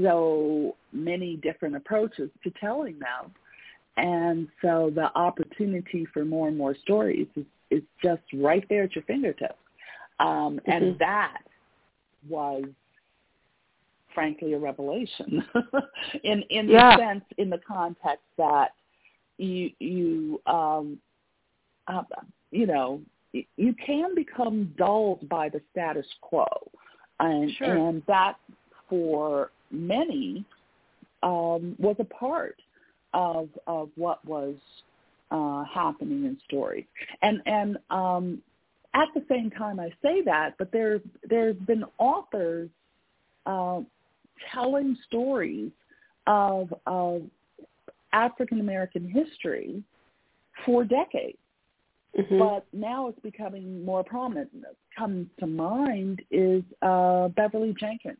[0.00, 3.32] so many different approaches to telling them.
[3.96, 8.94] And so the opportunity for more and more stories is, is just right there at
[8.94, 9.54] your fingertips.
[10.20, 10.70] Um, mm-hmm.
[10.70, 11.38] And that
[12.28, 12.64] was
[14.14, 15.44] frankly a revelation
[16.24, 16.96] in in yeah.
[16.96, 18.72] the sense in the context that
[19.38, 20.98] you you um
[21.88, 22.02] uh,
[22.50, 23.00] you know
[23.32, 26.46] you can become dulled by the status quo
[27.20, 27.88] and sure.
[27.88, 28.34] and that
[28.88, 30.44] for many
[31.22, 32.56] um was a part
[33.14, 34.54] of of what was
[35.30, 36.86] uh, happening in stories.
[37.22, 38.42] And and um,
[38.94, 42.68] at the same time, I say that, but there there's been authors
[43.46, 43.80] uh,
[44.52, 45.70] telling stories
[46.26, 47.22] of of
[48.12, 49.82] African American history
[50.64, 51.38] for decades.
[52.18, 52.38] Mm-hmm.
[52.38, 54.50] But now it's becoming more prominent.
[54.98, 58.18] Comes to mind is uh, Beverly Jenkins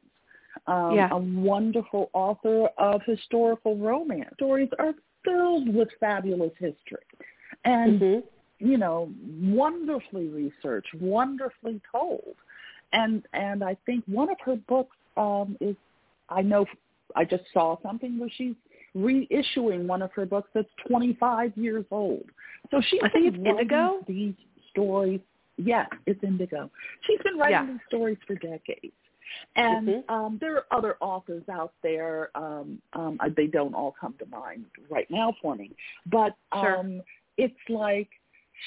[0.71, 1.09] um, yeah.
[1.11, 4.31] a wonderful author of historical romance.
[4.35, 4.95] Stories are
[5.25, 7.05] filled with fabulous history.
[7.65, 8.67] And, mm-hmm.
[8.67, 9.11] you know,
[9.43, 12.37] wonderfully researched, wonderfully told.
[12.93, 15.77] And and I think one of her books um, is,
[16.29, 16.67] I know,
[17.15, 18.55] I just saw something where she's
[18.97, 22.25] reissuing one of her books that's 25 years old.
[22.71, 23.99] So she's I think it's Indigo.
[24.07, 24.35] These
[24.71, 25.21] stories,
[25.63, 26.71] Yes, it's Indigo.
[27.07, 27.73] She's been writing Yeah.
[27.73, 28.95] these stories for decades.
[29.57, 30.11] And Mhm.
[30.11, 32.31] um, there are other authors out there.
[32.35, 35.75] Um, um, I- they don't all come to mind right now for me,
[36.07, 36.79] but Sure.
[36.79, 37.03] um,
[37.37, 38.11] it's like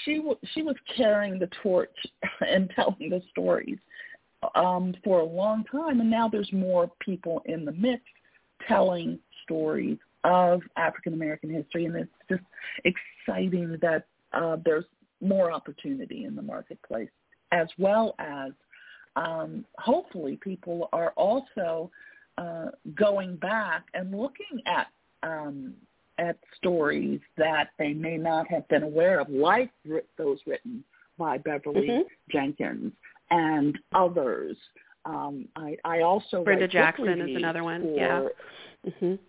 [0.03, 1.95] she w- she was carrying the torch
[2.47, 3.79] and telling the stories
[4.55, 8.03] um, for a long time, and now there's more people in the mix
[8.67, 12.43] telling stories of African American history, and it's just
[12.83, 14.85] exciting that uh, there's
[15.21, 17.09] more opportunity in the marketplace,
[17.51, 18.51] as well as
[19.15, 21.91] um, hopefully people are also
[22.37, 24.87] uh, going back and looking at
[25.23, 25.73] um,
[26.19, 29.71] at stories that they may not have been aware of, like
[30.17, 30.83] those written
[31.17, 32.03] by Beverly Mhm.
[32.29, 32.93] Jenkins
[33.31, 34.57] and others.
[35.05, 38.27] Um, I, I also Brenda Jackson is another one, For, yeah.
[38.85, 39.19] Mhm.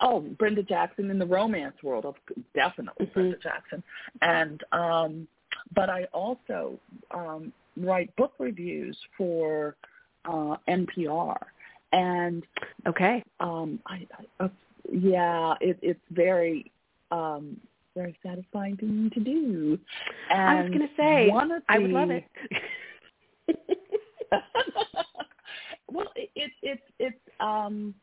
[0.00, 2.14] Oh, Brenda Jackson in the romance world, of
[2.54, 3.12] definitely Mhm.
[3.12, 3.82] Brenda Jackson,
[4.20, 5.28] and um,
[5.74, 6.78] but I also
[7.10, 9.76] um, write book reviews for
[10.24, 11.36] uh, NPR,
[11.92, 12.44] and
[12.86, 13.22] Okay.
[13.40, 14.06] um, I,
[14.40, 14.48] I uh,
[14.90, 16.70] yeah, it, it's very
[17.10, 17.60] um,
[17.94, 19.78] very satisfying thing to do.
[20.30, 22.24] And I was going to say, one of I would love it.
[25.90, 27.94] well, it, it, it's it's um,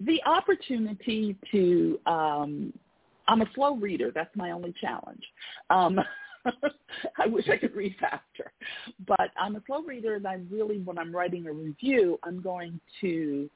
[0.00, 1.98] the opportunity to.
[2.06, 2.72] Um,
[3.28, 4.10] I'm a slow reader.
[4.12, 5.22] That's my only challenge.
[5.70, 6.00] Um,
[7.18, 8.52] I wish I could read faster,
[9.06, 12.80] but I'm a slow reader, and I really, when I'm writing a review, I'm going
[13.00, 13.50] to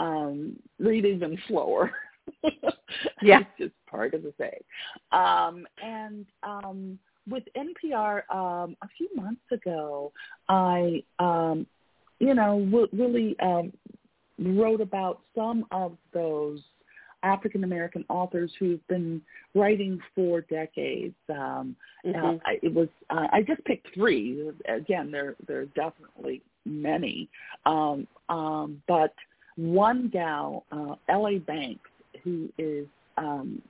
[0.00, 1.90] um, read even slower.
[3.22, 3.40] Yeah.
[3.40, 4.60] it's just part of the thing.
[5.12, 10.12] Um, and um, with NPR, um, a few months ago,
[10.48, 11.66] I, um,
[12.18, 13.72] you know, w- really um,
[14.38, 16.60] wrote about some of those
[17.22, 19.20] African American authors who've been
[19.54, 21.14] writing for decades.
[21.28, 22.40] Um, uh, Mhm.
[22.44, 24.50] I, it was uh, I just picked three.
[24.66, 27.28] Again, there there are definitely many,
[27.66, 29.14] um, um, but
[29.56, 31.38] one gal, uh, L.A.
[31.38, 31.90] Banks,
[32.22, 33.60] who is um,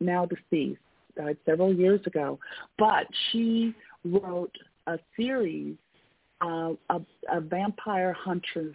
[0.00, 0.80] now deceased,
[1.16, 2.38] died several years ago,
[2.78, 4.56] but she wrote
[4.86, 5.76] a series,
[6.40, 7.00] uh, a,
[7.30, 8.72] a vampire hunter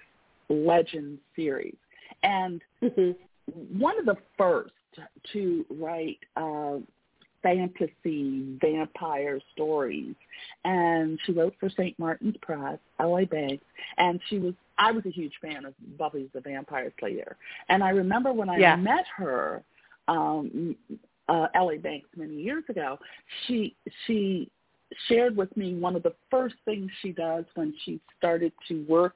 [0.50, 1.76] legend series,
[2.24, 3.16] and Mhm.
[3.78, 4.74] One of the first
[5.34, 6.78] to write uh,
[7.42, 10.16] fantasy vampire stories,
[10.66, 11.98] and she wrote for St.
[12.00, 13.26] Martin's Press, L.A.
[13.26, 13.64] Banks,
[13.98, 14.54] and she was.
[14.78, 17.36] I was a huge fan of Buffy the Vampire Slayer,
[17.70, 18.76] and I remember when I Yeah.
[18.78, 19.62] met her,
[20.08, 20.76] um,
[21.28, 21.78] uh, L.A.
[21.78, 22.98] Banks many years ago.
[23.46, 23.76] She
[24.06, 24.50] she
[25.08, 29.16] shared with me one of the first things she does when she started to work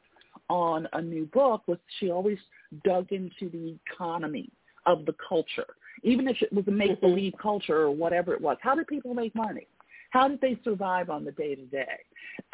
[0.50, 2.38] on a new book was she always
[2.84, 4.50] dug into the economy
[4.86, 5.68] of the culture,
[6.04, 8.58] even if it was a make-believe culture or whatever it was.
[8.62, 9.68] How did people make money?
[10.10, 11.98] How did they survive on the day-to-day?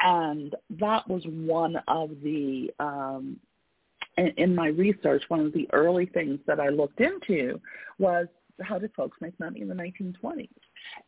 [0.00, 3.38] And that was one of the, um,
[4.16, 7.60] in, in my research, one of the early things that I looked into
[7.98, 8.28] was
[8.62, 10.48] how did folks make money in the 1920s?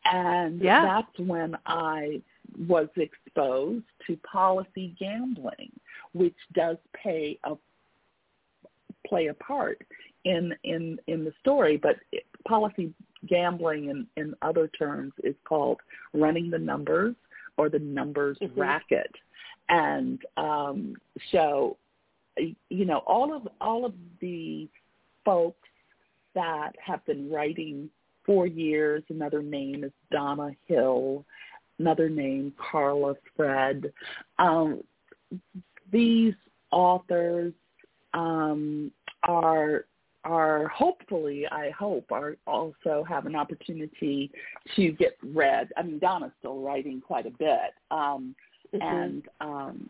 [0.05, 0.83] And Yeah.
[0.83, 2.21] that's when I
[2.67, 5.71] was exposed to policy gambling,
[6.13, 7.55] which does pay a
[9.07, 9.79] play a part
[10.23, 11.77] in in in the story.
[11.77, 12.93] But it, policy
[13.27, 15.79] gambling, in in other terms, is called
[16.13, 17.15] running the numbers
[17.57, 18.57] or the numbers Mhm.
[18.57, 19.11] racket.
[19.69, 20.95] And um,
[21.31, 21.77] so,
[22.37, 24.67] you know, all of all of the
[25.23, 25.69] folks
[26.35, 27.89] that have been writing
[28.25, 29.03] for years.
[29.09, 31.25] Another name is Donna Hill.
[31.79, 33.91] Another name, Carla Fredd.
[34.39, 34.83] Um,
[35.91, 36.33] these
[36.71, 37.53] authors
[38.13, 38.91] um,
[39.23, 39.85] are
[40.25, 44.31] are hopefully, I hope, are also have an opportunity
[44.75, 45.69] to get read.
[45.75, 48.33] I mean, Donna's still writing quite a bit, um,
[48.73, 48.81] Mhm.
[48.81, 49.89] and um,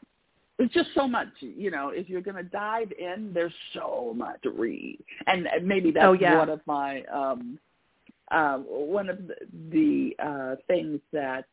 [0.58, 1.28] it's just so much.
[1.40, 5.68] You know, if you're going to dive in, there's so much to read, and and
[5.68, 6.38] maybe that's Oh, yeah.
[6.38, 7.60] one of my um,
[8.32, 9.36] um, one of the,
[9.70, 11.46] the uh, things that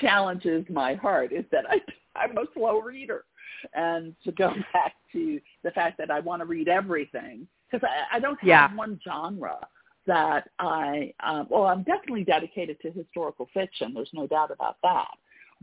[0.00, 1.78] challenges my heart is that I
[2.18, 3.24] I'm a slow reader,
[3.74, 8.16] and to go back to the fact that I want to read everything because I,
[8.16, 8.74] I don't have Yeah.
[8.74, 9.58] one genre
[10.06, 13.92] that I um, well I'm definitely dedicated to historical fiction.
[13.94, 15.08] There's no doubt about that,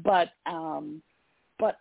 [0.04, 1.02] but um,
[1.60, 1.78] but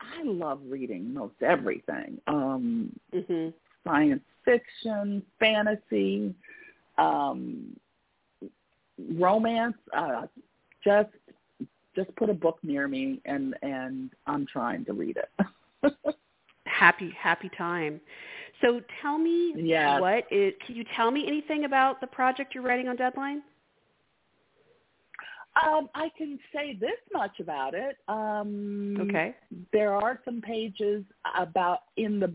[0.00, 2.20] I love reading most everything.
[2.26, 3.52] Um, Mhm.
[3.84, 6.34] science fiction, fantasy,
[6.98, 7.76] um,
[9.14, 9.76] romance.
[9.96, 10.26] Uh,
[10.84, 11.10] just
[11.94, 15.92] just put a book near me, and and I'm trying to read it.
[16.66, 18.00] Happy happy time.
[18.60, 20.00] So tell me Yes.
[20.00, 23.42] what is can you tell me anything about the project you're writing on deadline?
[25.66, 27.98] Um, I can say this much about it.
[28.08, 29.34] Um, Okay.
[29.72, 31.04] There are some pages
[31.36, 32.32] about in the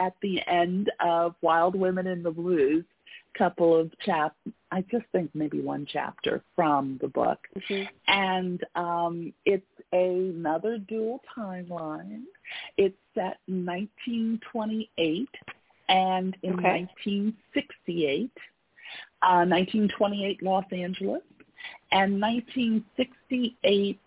[0.00, 2.84] at the end of Wild Women and the Blues.
[3.36, 4.34] Couple of chap,
[4.70, 7.88] I just think maybe one chapter from the book, Mhm.
[8.06, 12.22] and um, it's another dual timeline.
[12.76, 15.28] It's set in 1928
[15.88, 16.86] and in Okay.
[17.04, 18.30] 1968,
[19.22, 21.22] uh, 1928 Los Angeles,
[21.92, 23.98] and 1968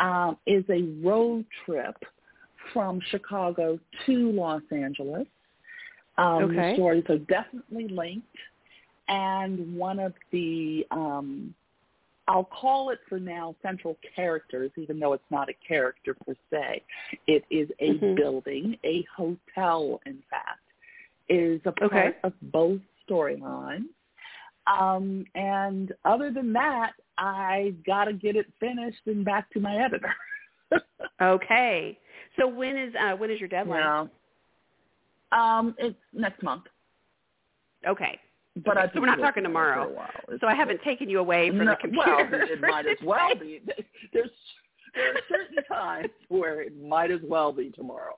[0.00, 1.96] um, is a road trip
[2.72, 5.26] from Chicago to Los Angeles.
[6.18, 6.70] Um, Okay.
[6.70, 8.36] The stories are definitely linked,
[9.08, 11.54] and one of the um,
[12.28, 16.82] I'll call it for now central characters, even though it's not a character per se.
[17.26, 18.16] It is a Mhm.
[18.16, 20.60] building, a hotel, in fact,
[21.28, 22.18] is a part Okay.
[22.22, 23.88] of both storylines.
[24.66, 29.76] Um, and other than that, I got to get it finished and back to my
[29.76, 30.14] editor.
[31.20, 31.98] Okay.
[32.36, 34.08] So when is uh, when is your deadline?
[35.32, 35.58] yeah.
[35.58, 36.64] Um, it's next month,
[37.86, 38.18] Okay.
[38.56, 40.08] But Okay, so we're not talking working on it tomorrow.
[40.40, 42.28] So I haven't taken you away from No, the computer.
[42.30, 43.60] Well, it might as well be.
[44.12, 44.30] There's
[44.94, 48.14] there are certain times where it might as well be tomorrow,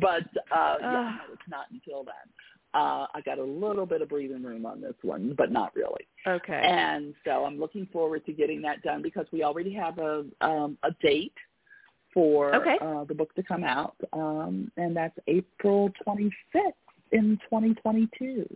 [0.00, 0.24] but
[0.54, 2.14] uh, yeah, no, it's not until then.
[2.72, 6.06] Uh, I got a little bit of breathing room on this one, but not really.
[6.26, 6.62] Okay.
[6.62, 10.76] And so I'm looking forward to getting that done because we already have a um,
[10.82, 11.32] a date
[12.12, 12.76] for Okay.
[12.82, 16.30] uh, the book to come out, um, and that's April 25th
[17.12, 18.46] in 2022.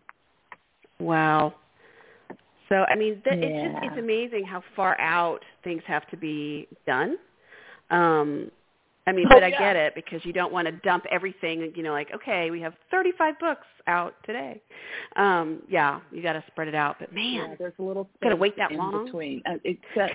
[1.01, 1.55] Wow.
[2.68, 6.68] So I mean, th- it's just it's amazing how far out things have to be
[6.86, 7.16] done.
[7.90, 8.51] Um,
[9.07, 9.59] I mean, Oh, but I yeah.
[9.59, 11.72] get it because you don't want to dump everything.
[11.74, 14.61] You know, like okay, we have 35 books out today.
[15.16, 16.97] Um, yeah, you got to spread it out.
[16.99, 19.05] But man, Yeah, there's a little Gotta wait that in long?
[19.05, 19.42] between.
[19.47, 20.14] Uh, except,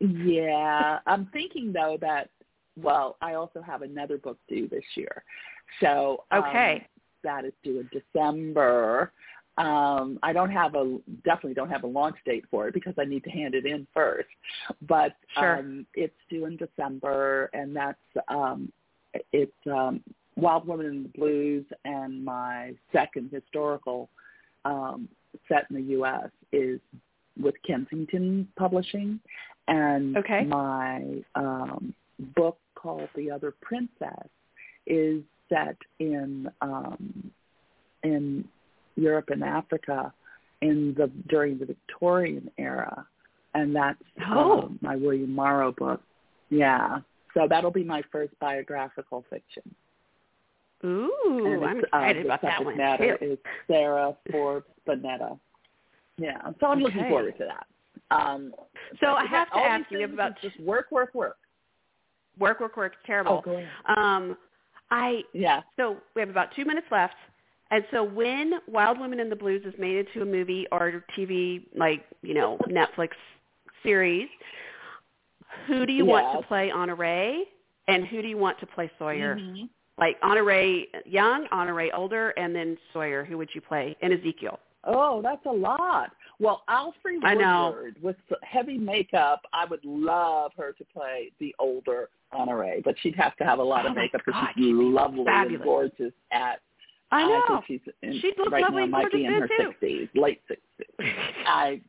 [0.00, 2.30] yeah, I'm thinking though that
[2.80, 5.22] well, I also have another book due this year,
[5.80, 6.86] so um, Okay.
[7.22, 9.12] that is due in December.
[9.58, 13.04] Um, I don't have a definitely don't have a launch date for it because I
[13.04, 14.28] need to hand it in first,
[14.88, 15.58] but Sure.
[15.58, 17.98] um, it's due in December, and that's
[18.28, 18.72] um,
[19.32, 20.02] it's um,
[20.36, 24.08] Wild Woman in the Blues, and my second historical
[24.64, 25.08] um,
[25.48, 26.30] set in the U.S.
[26.52, 26.80] is
[27.40, 29.20] with Kensington Publishing,
[29.68, 30.44] and Okay.
[30.44, 31.94] my um,
[32.36, 34.28] book called The Other Princess
[34.86, 37.30] is set in um,
[38.02, 38.48] in
[39.00, 40.12] Europe and Africa
[40.60, 43.06] in the during the Victorian era,
[43.54, 44.62] and that's Oh.
[44.64, 46.00] um, my William Morrow book.
[46.50, 47.00] Yeah,
[47.34, 49.62] so that'll be my first biographical fiction.
[50.84, 53.32] ooh, I'm uh, excited the about that one matter too.
[53.32, 55.38] is Sarah Forbes Bonetta.
[56.18, 57.66] Yeah, so I'm looking forward to that.
[58.14, 58.52] Um,
[59.00, 61.36] So I have to ask you about just work, work, work.
[62.38, 62.92] work, work, work.
[63.06, 63.42] Terrible.
[63.46, 63.92] Oh.
[64.00, 64.36] Um,
[64.90, 65.60] I Yeah.
[65.76, 67.14] so we have about two minutes left.
[67.70, 71.62] And so when Wild Women and the Blues is made into a movie or TV,
[71.76, 73.10] like, you know, Netflix
[73.82, 74.28] series,
[75.66, 77.42] who do you want to play Honoree
[77.88, 79.36] and who do you want to play Sawyer?
[79.36, 79.68] Mhm.
[79.98, 83.96] Like Honoree young, Honoree older, and then Sawyer, who would you play?
[84.02, 84.58] And Ezekiel.
[84.84, 86.10] Oh, that's a lot.
[86.38, 87.74] Well, Alfre I know.
[87.76, 93.14] Woodard with heavy makeup, I would love her to play the older Honoree, but she'd
[93.16, 95.60] have to have a lot Oh of my makeup because she's lovely fabulous.
[95.60, 96.60] and gorgeous at
[97.12, 97.42] I know.
[97.48, 100.86] think she's in, She'd look right lovely now might be in her sixties, late sixties.
[101.46, 101.80] I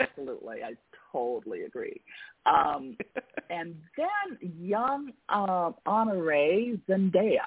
[0.00, 0.74] absolutely, I
[1.12, 2.00] totally agree.
[2.46, 2.96] Um,
[3.50, 7.40] and then young um, Honoree Zendaya.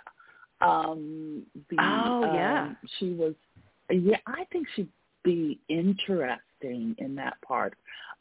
[0.62, 2.64] Um, the, Oh, yeah.
[2.64, 3.36] um, she was.
[3.90, 4.90] Yeah, I think she'd
[5.24, 7.74] be interesting in that part.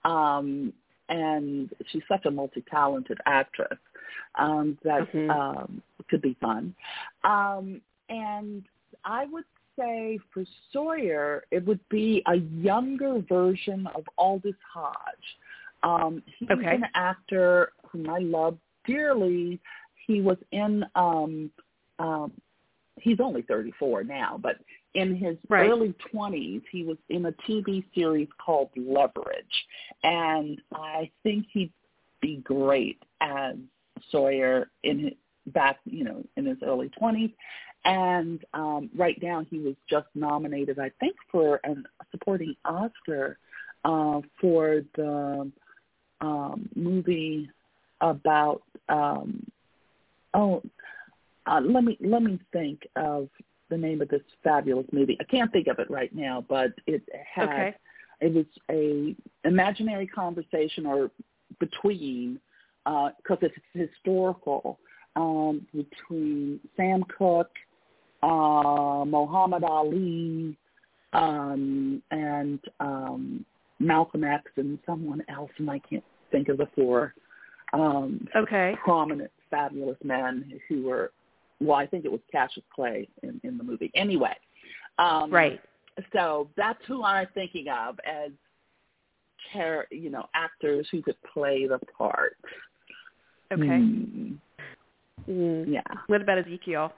[0.04, 0.72] Um,
[1.08, 3.78] and she's such a multi-talented actress
[4.36, 5.30] um, that Mhm.
[5.30, 6.74] um, could be fun.
[7.24, 8.64] Um, and
[9.04, 9.44] I would
[9.78, 15.38] say for Sawyer, it would be a younger version of Aldis Hodge.
[15.82, 16.76] Um, he's Okay.
[16.76, 19.60] an actor whom I love dearly.
[20.06, 20.84] He was in.
[20.94, 21.50] Um,
[21.98, 22.32] um,
[23.00, 24.58] he's only 34 now, but
[24.94, 25.68] in his Right.
[25.70, 29.66] early 20s, he was in a TV series called Leverage,
[30.04, 31.72] and I think he'd
[32.20, 33.56] be great as
[34.10, 35.12] Sawyer in his,
[35.46, 37.32] back, you know, in his early 20s.
[37.84, 41.74] And um, right now, he was just nominated, I think, for a
[42.10, 43.38] supporting Oscar
[43.84, 45.50] uh, for the
[46.20, 47.50] um, movie
[48.00, 48.62] about.
[48.88, 49.44] Um,
[50.34, 50.62] oh,
[51.46, 53.28] uh, let me let me think of
[53.68, 55.16] the name of this fabulous movie.
[55.20, 57.02] I can't think of it right now, but it
[57.34, 57.74] had Okay.
[58.20, 61.10] it was a imaginary conversation or
[61.58, 62.38] between
[62.84, 64.78] because uh, it's historical
[65.16, 67.50] um, between Sam Cooke,
[68.22, 70.56] uh, Muhammad Ali,
[71.12, 73.44] um, and um,
[73.78, 77.14] Malcolm X, and someone else, and I can't think of the four
[77.72, 78.76] um, okay.
[78.82, 81.12] prominent, fabulous men who were.
[81.60, 83.90] Well, I think it was Cassius Clay in, in the movie.
[83.94, 84.34] Anyway,
[84.98, 85.60] um, right.
[86.12, 88.30] So that's who I'm thinking of as,
[89.52, 92.36] char- you know, actors who could play the part.
[93.52, 93.62] Okay.
[93.62, 94.38] Mm.
[95.28, 95.72] Mm.
[95.72, 95.82] Yeah.
[96.06, 96.92] What about Ezekiel?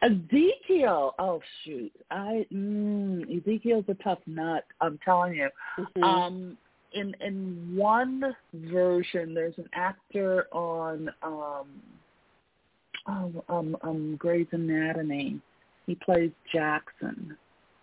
[0.00, 4.64] Ezekiel, oh shoot, I mm, Ezekiel's a tough nut.
[4.80, 5.48] I'm telling you.
[5.78, 6.04] Mm-hmm.
[6.04, 6.58] Um,
[6.92, 8.22] in in one
[8.54, 11.66] version, there's an actor on um,
[13.08, 15.40] oh, um, um, Grey's Anatomy.
[15.86, 17.36] He plays Jackson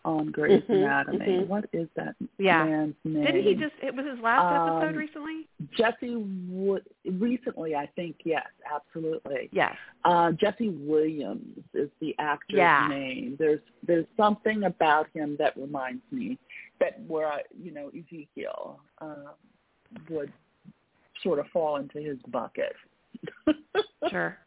[0.05, 1.25] on Grey's mm-hmm, Anatomy.
[1.25, 1.49] Mm-hmm.
[1.49, 2.63] What is that yeah.
[2.63, 3.25] man's name?
[3.25, 3.73] Didn't he just?
[3.81, 5.47] It was his last um, episode recently.
[5.75, 6.15] Jesse
[6.47, 6.83] Wood.
[7.05, 9.49] Recently, I think yes, absolutely.
[9.51, 9.75] Yes.
[10.05, 12.87] Uh, Jesse Williams is the actor's yeah.
[12.87, 13.35] name.
[13.39, 16.37] There's there's something about him that reminds me
[16.79, 19.33] that where I, you know Ezekiel uh,
[20.09, 20.31] would
[21.23, 22.75] sort of fall into his bucket.
[24.09, 24.37] sure.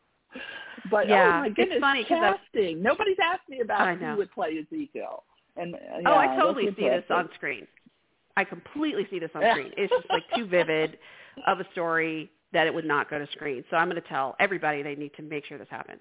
[0.90, 2.80] But yeah, oh my goodness, it's funny casting.
[2.80, 5.24] Nobody's asked me about who would play Ezekiel.
[5.58, 7.66] And uh, oh, I totally see this on screen.
[8.36, 9.72] I completely see this on screen.
[9.76, 10.98] It's just like too vivid
[11.46, 13.62] of a story that it would not go to screen.
[13.70, 16.00] So I'm going to tell everybody they need to make sure this happens.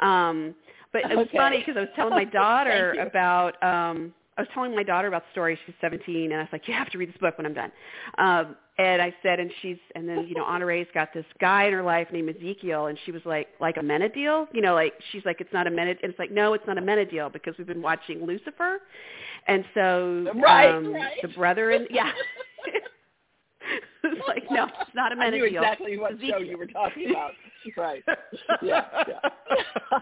[0.00, 0.54] Um,
[0.92, 1.38] but it was Okay.
[1.38, 5.22] funny because I was telling my daughter about um, I was telling my daughter about
[5.22, 5.58] the story.
[5.64, 7.70] She's 17, and I was like, "You have to read this book when I'm done."
[8.18, 11.72] Um, and I said, and she's, and then you know, Honoree's got this guy in
[11.72, 15.40] her life named Ezekiel, and she was like, like Amenadiel, you know, like she's like,
[15.40, 18.26] it's not a Menad, and it's like, no, it's not Amenadiel because we've been watching
[18.26, 18.78] Lucifer,
[19.46, 21.18] and so Right, um, right.
[21.22, 22.10] the brother and yeah.
[24.04, 27.32] it's like no, it's not a I knew exactly what show you were talking about.
[27.76, 28.02] right.
[28.62, 28.84] Yeah.
[29.08, 29.20] yeah.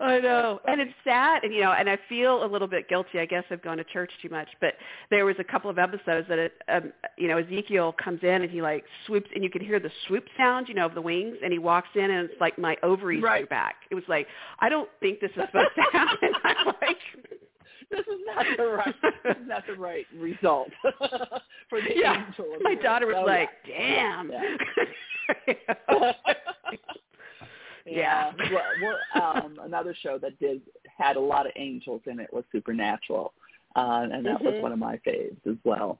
[0.00, 3.18] I know, and it's sad, and you know, and I feel a little bit guilty.
[3.18, 4.74] I guess I've gone to church too much, but
[5.10, 8.50] there was a couple of episodes that, it, um, you know, Ezekiel comes in and
[8.50, 11.36] he like swoops, and you can hear the swoop sound, you know, of the wings,
[11.42, 13.40] and he walks in, and it's like my ovaries Right.
[13.40, 13.76] grew back.
[13.90, 14.26] It was like
[14.60, 16.30] I don't think this is supposed to happen.
[16.44, 16.98] I'm like,
[17.90, 20.70] this is not the right this is not the right result
[21.68, 22.26] for the yeah.
[22.26, 22.46] angel.
[22.62, 23.28] My daughter was world.
[23.28, 24.30] Oh, like, damn.
[24.30, 26.12] Yeah.
[27.90, 28.32] Yeah.
[28.52, 30.62] Well, well, um, another show that did
[30.96, 33.32] had a lot of angels in it was Supernatural,
[33.76, 34.62] uh, and that was Mhm.
[34.62, 35.98] one of my faves as well.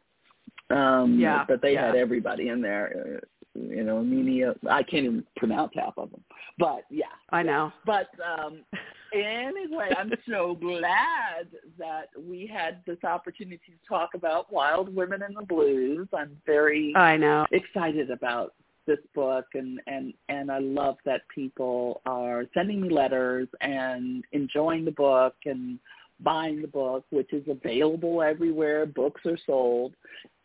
[0.70, 1.86] Um, Yeah, but they yeah.
[1.86, 3.20] had everybody in there.
[3.22, 3.26] Uh,
[3.58, 4.54] you know, Menia.
[4.70, 6.22] I can't even pronounce half of them.
[6.58, 7.72] But yeah, I know.
[7.86, 8.64] but um,
[9.12, 15.36] anyway, I'm so glad that we had this opportunity to talk about Wild Women and
[15.36, 16.06] the Blues.
[16.12, 17.46] I'm very I know.
[17.50, 18.54] excited about
[18.88, 24.84] this book and and and I love that people are sending me letters and enjoying
[24.84, 25.78] the book and
[26.20, 29.94] buying the book which is available everywhere books are sold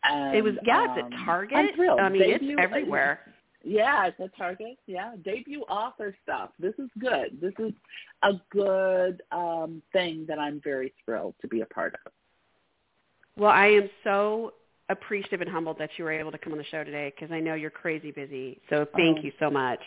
[0.04, 1.56] and It was yeah, it's um, at Target.
[1.58, 1.98] I'm thrilled.
[2.00, 3.20] I mean, Debut- it's everywhere.
[3.64, 4.76] yeah, it's at Target.
[4.86, 6.50] Yeah, debut author stuff.
[6.60, 7.38] This is good.
[7.40, 7.72] This is
[8.22, 12.12] a good um, thing that I'm very thrilled to be a part of.
[13.36, 14.52] Well, I am so
[14.88, 17.40] appreciative and humbled that you were able to come on the show today because I
[17.40, 18.60] know you're crazy busy.
[18.70, 19.22] So thank Oh.
[19.22, 19.80] you so much.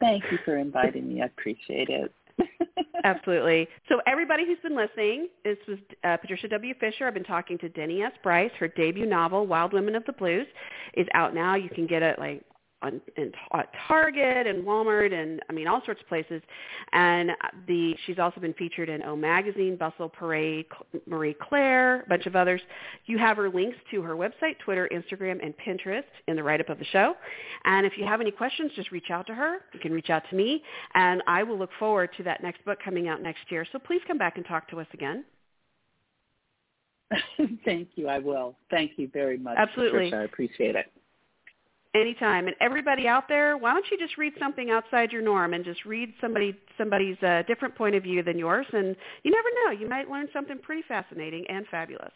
[0.00, 1.22] Thank you for inviting me.
[1.22, 2.12] I appreciate it.
[3.04, 3.68] Absolutely.
[3.88, 6.74] So everybody who's been listening, this was uh, Patricia W.
[6.80, 7.06] Fisher.
[7.06, 8.12] I've been talking to Denny S.
[8.22, 8.50] Bryce.
[8.58, 10.46] Her debut novel, Wild Women of the Blues,
[10.94, 11.54] is out now.
[11.54, 12.42] You can get it like
[12.82, 16.42] on in, at uh, Target and Walmart and I mean all sorts of places.
[16.92, 17.30] And
[17.66, 20.66] the she's also been featured in O Magazine, Bustle Parade,
[21.06, 22.60] Marie Claire, a bunch of others.
[23.06, 26.78] You have her links to her website, Twitter, Instagram, and Pinterest in the write-up of
[26.78, 27.14] the show.
[27.64, 29.58] And if you have any questions, just reach out to her.
[29.72, 30.62] You can reach out to me,
[30.94, 33.66] and I will look forward to that next book coming out next year.
[33.72, 35.24] So please come back and talk to us again.
[37.64, 38.08] Thank you.
[38.08, 38.56] I will.
[38.70, 39.56] Thank you very much.
[39.58, 40.10] Absolutely.
[40.10, 40.16] Patricia.
[40.16, 40.86] I appreciate it.
[41.92, 42.46] Anytime.
[42.46, 45.84] And everybody out there, why don't you just read something outside your norm and just
[45.84, 49.88] read somebody somebody's uh, different point of view than yours and you never know, you
[49.88, 52.12] might learn something pretty fascinating and fabulous.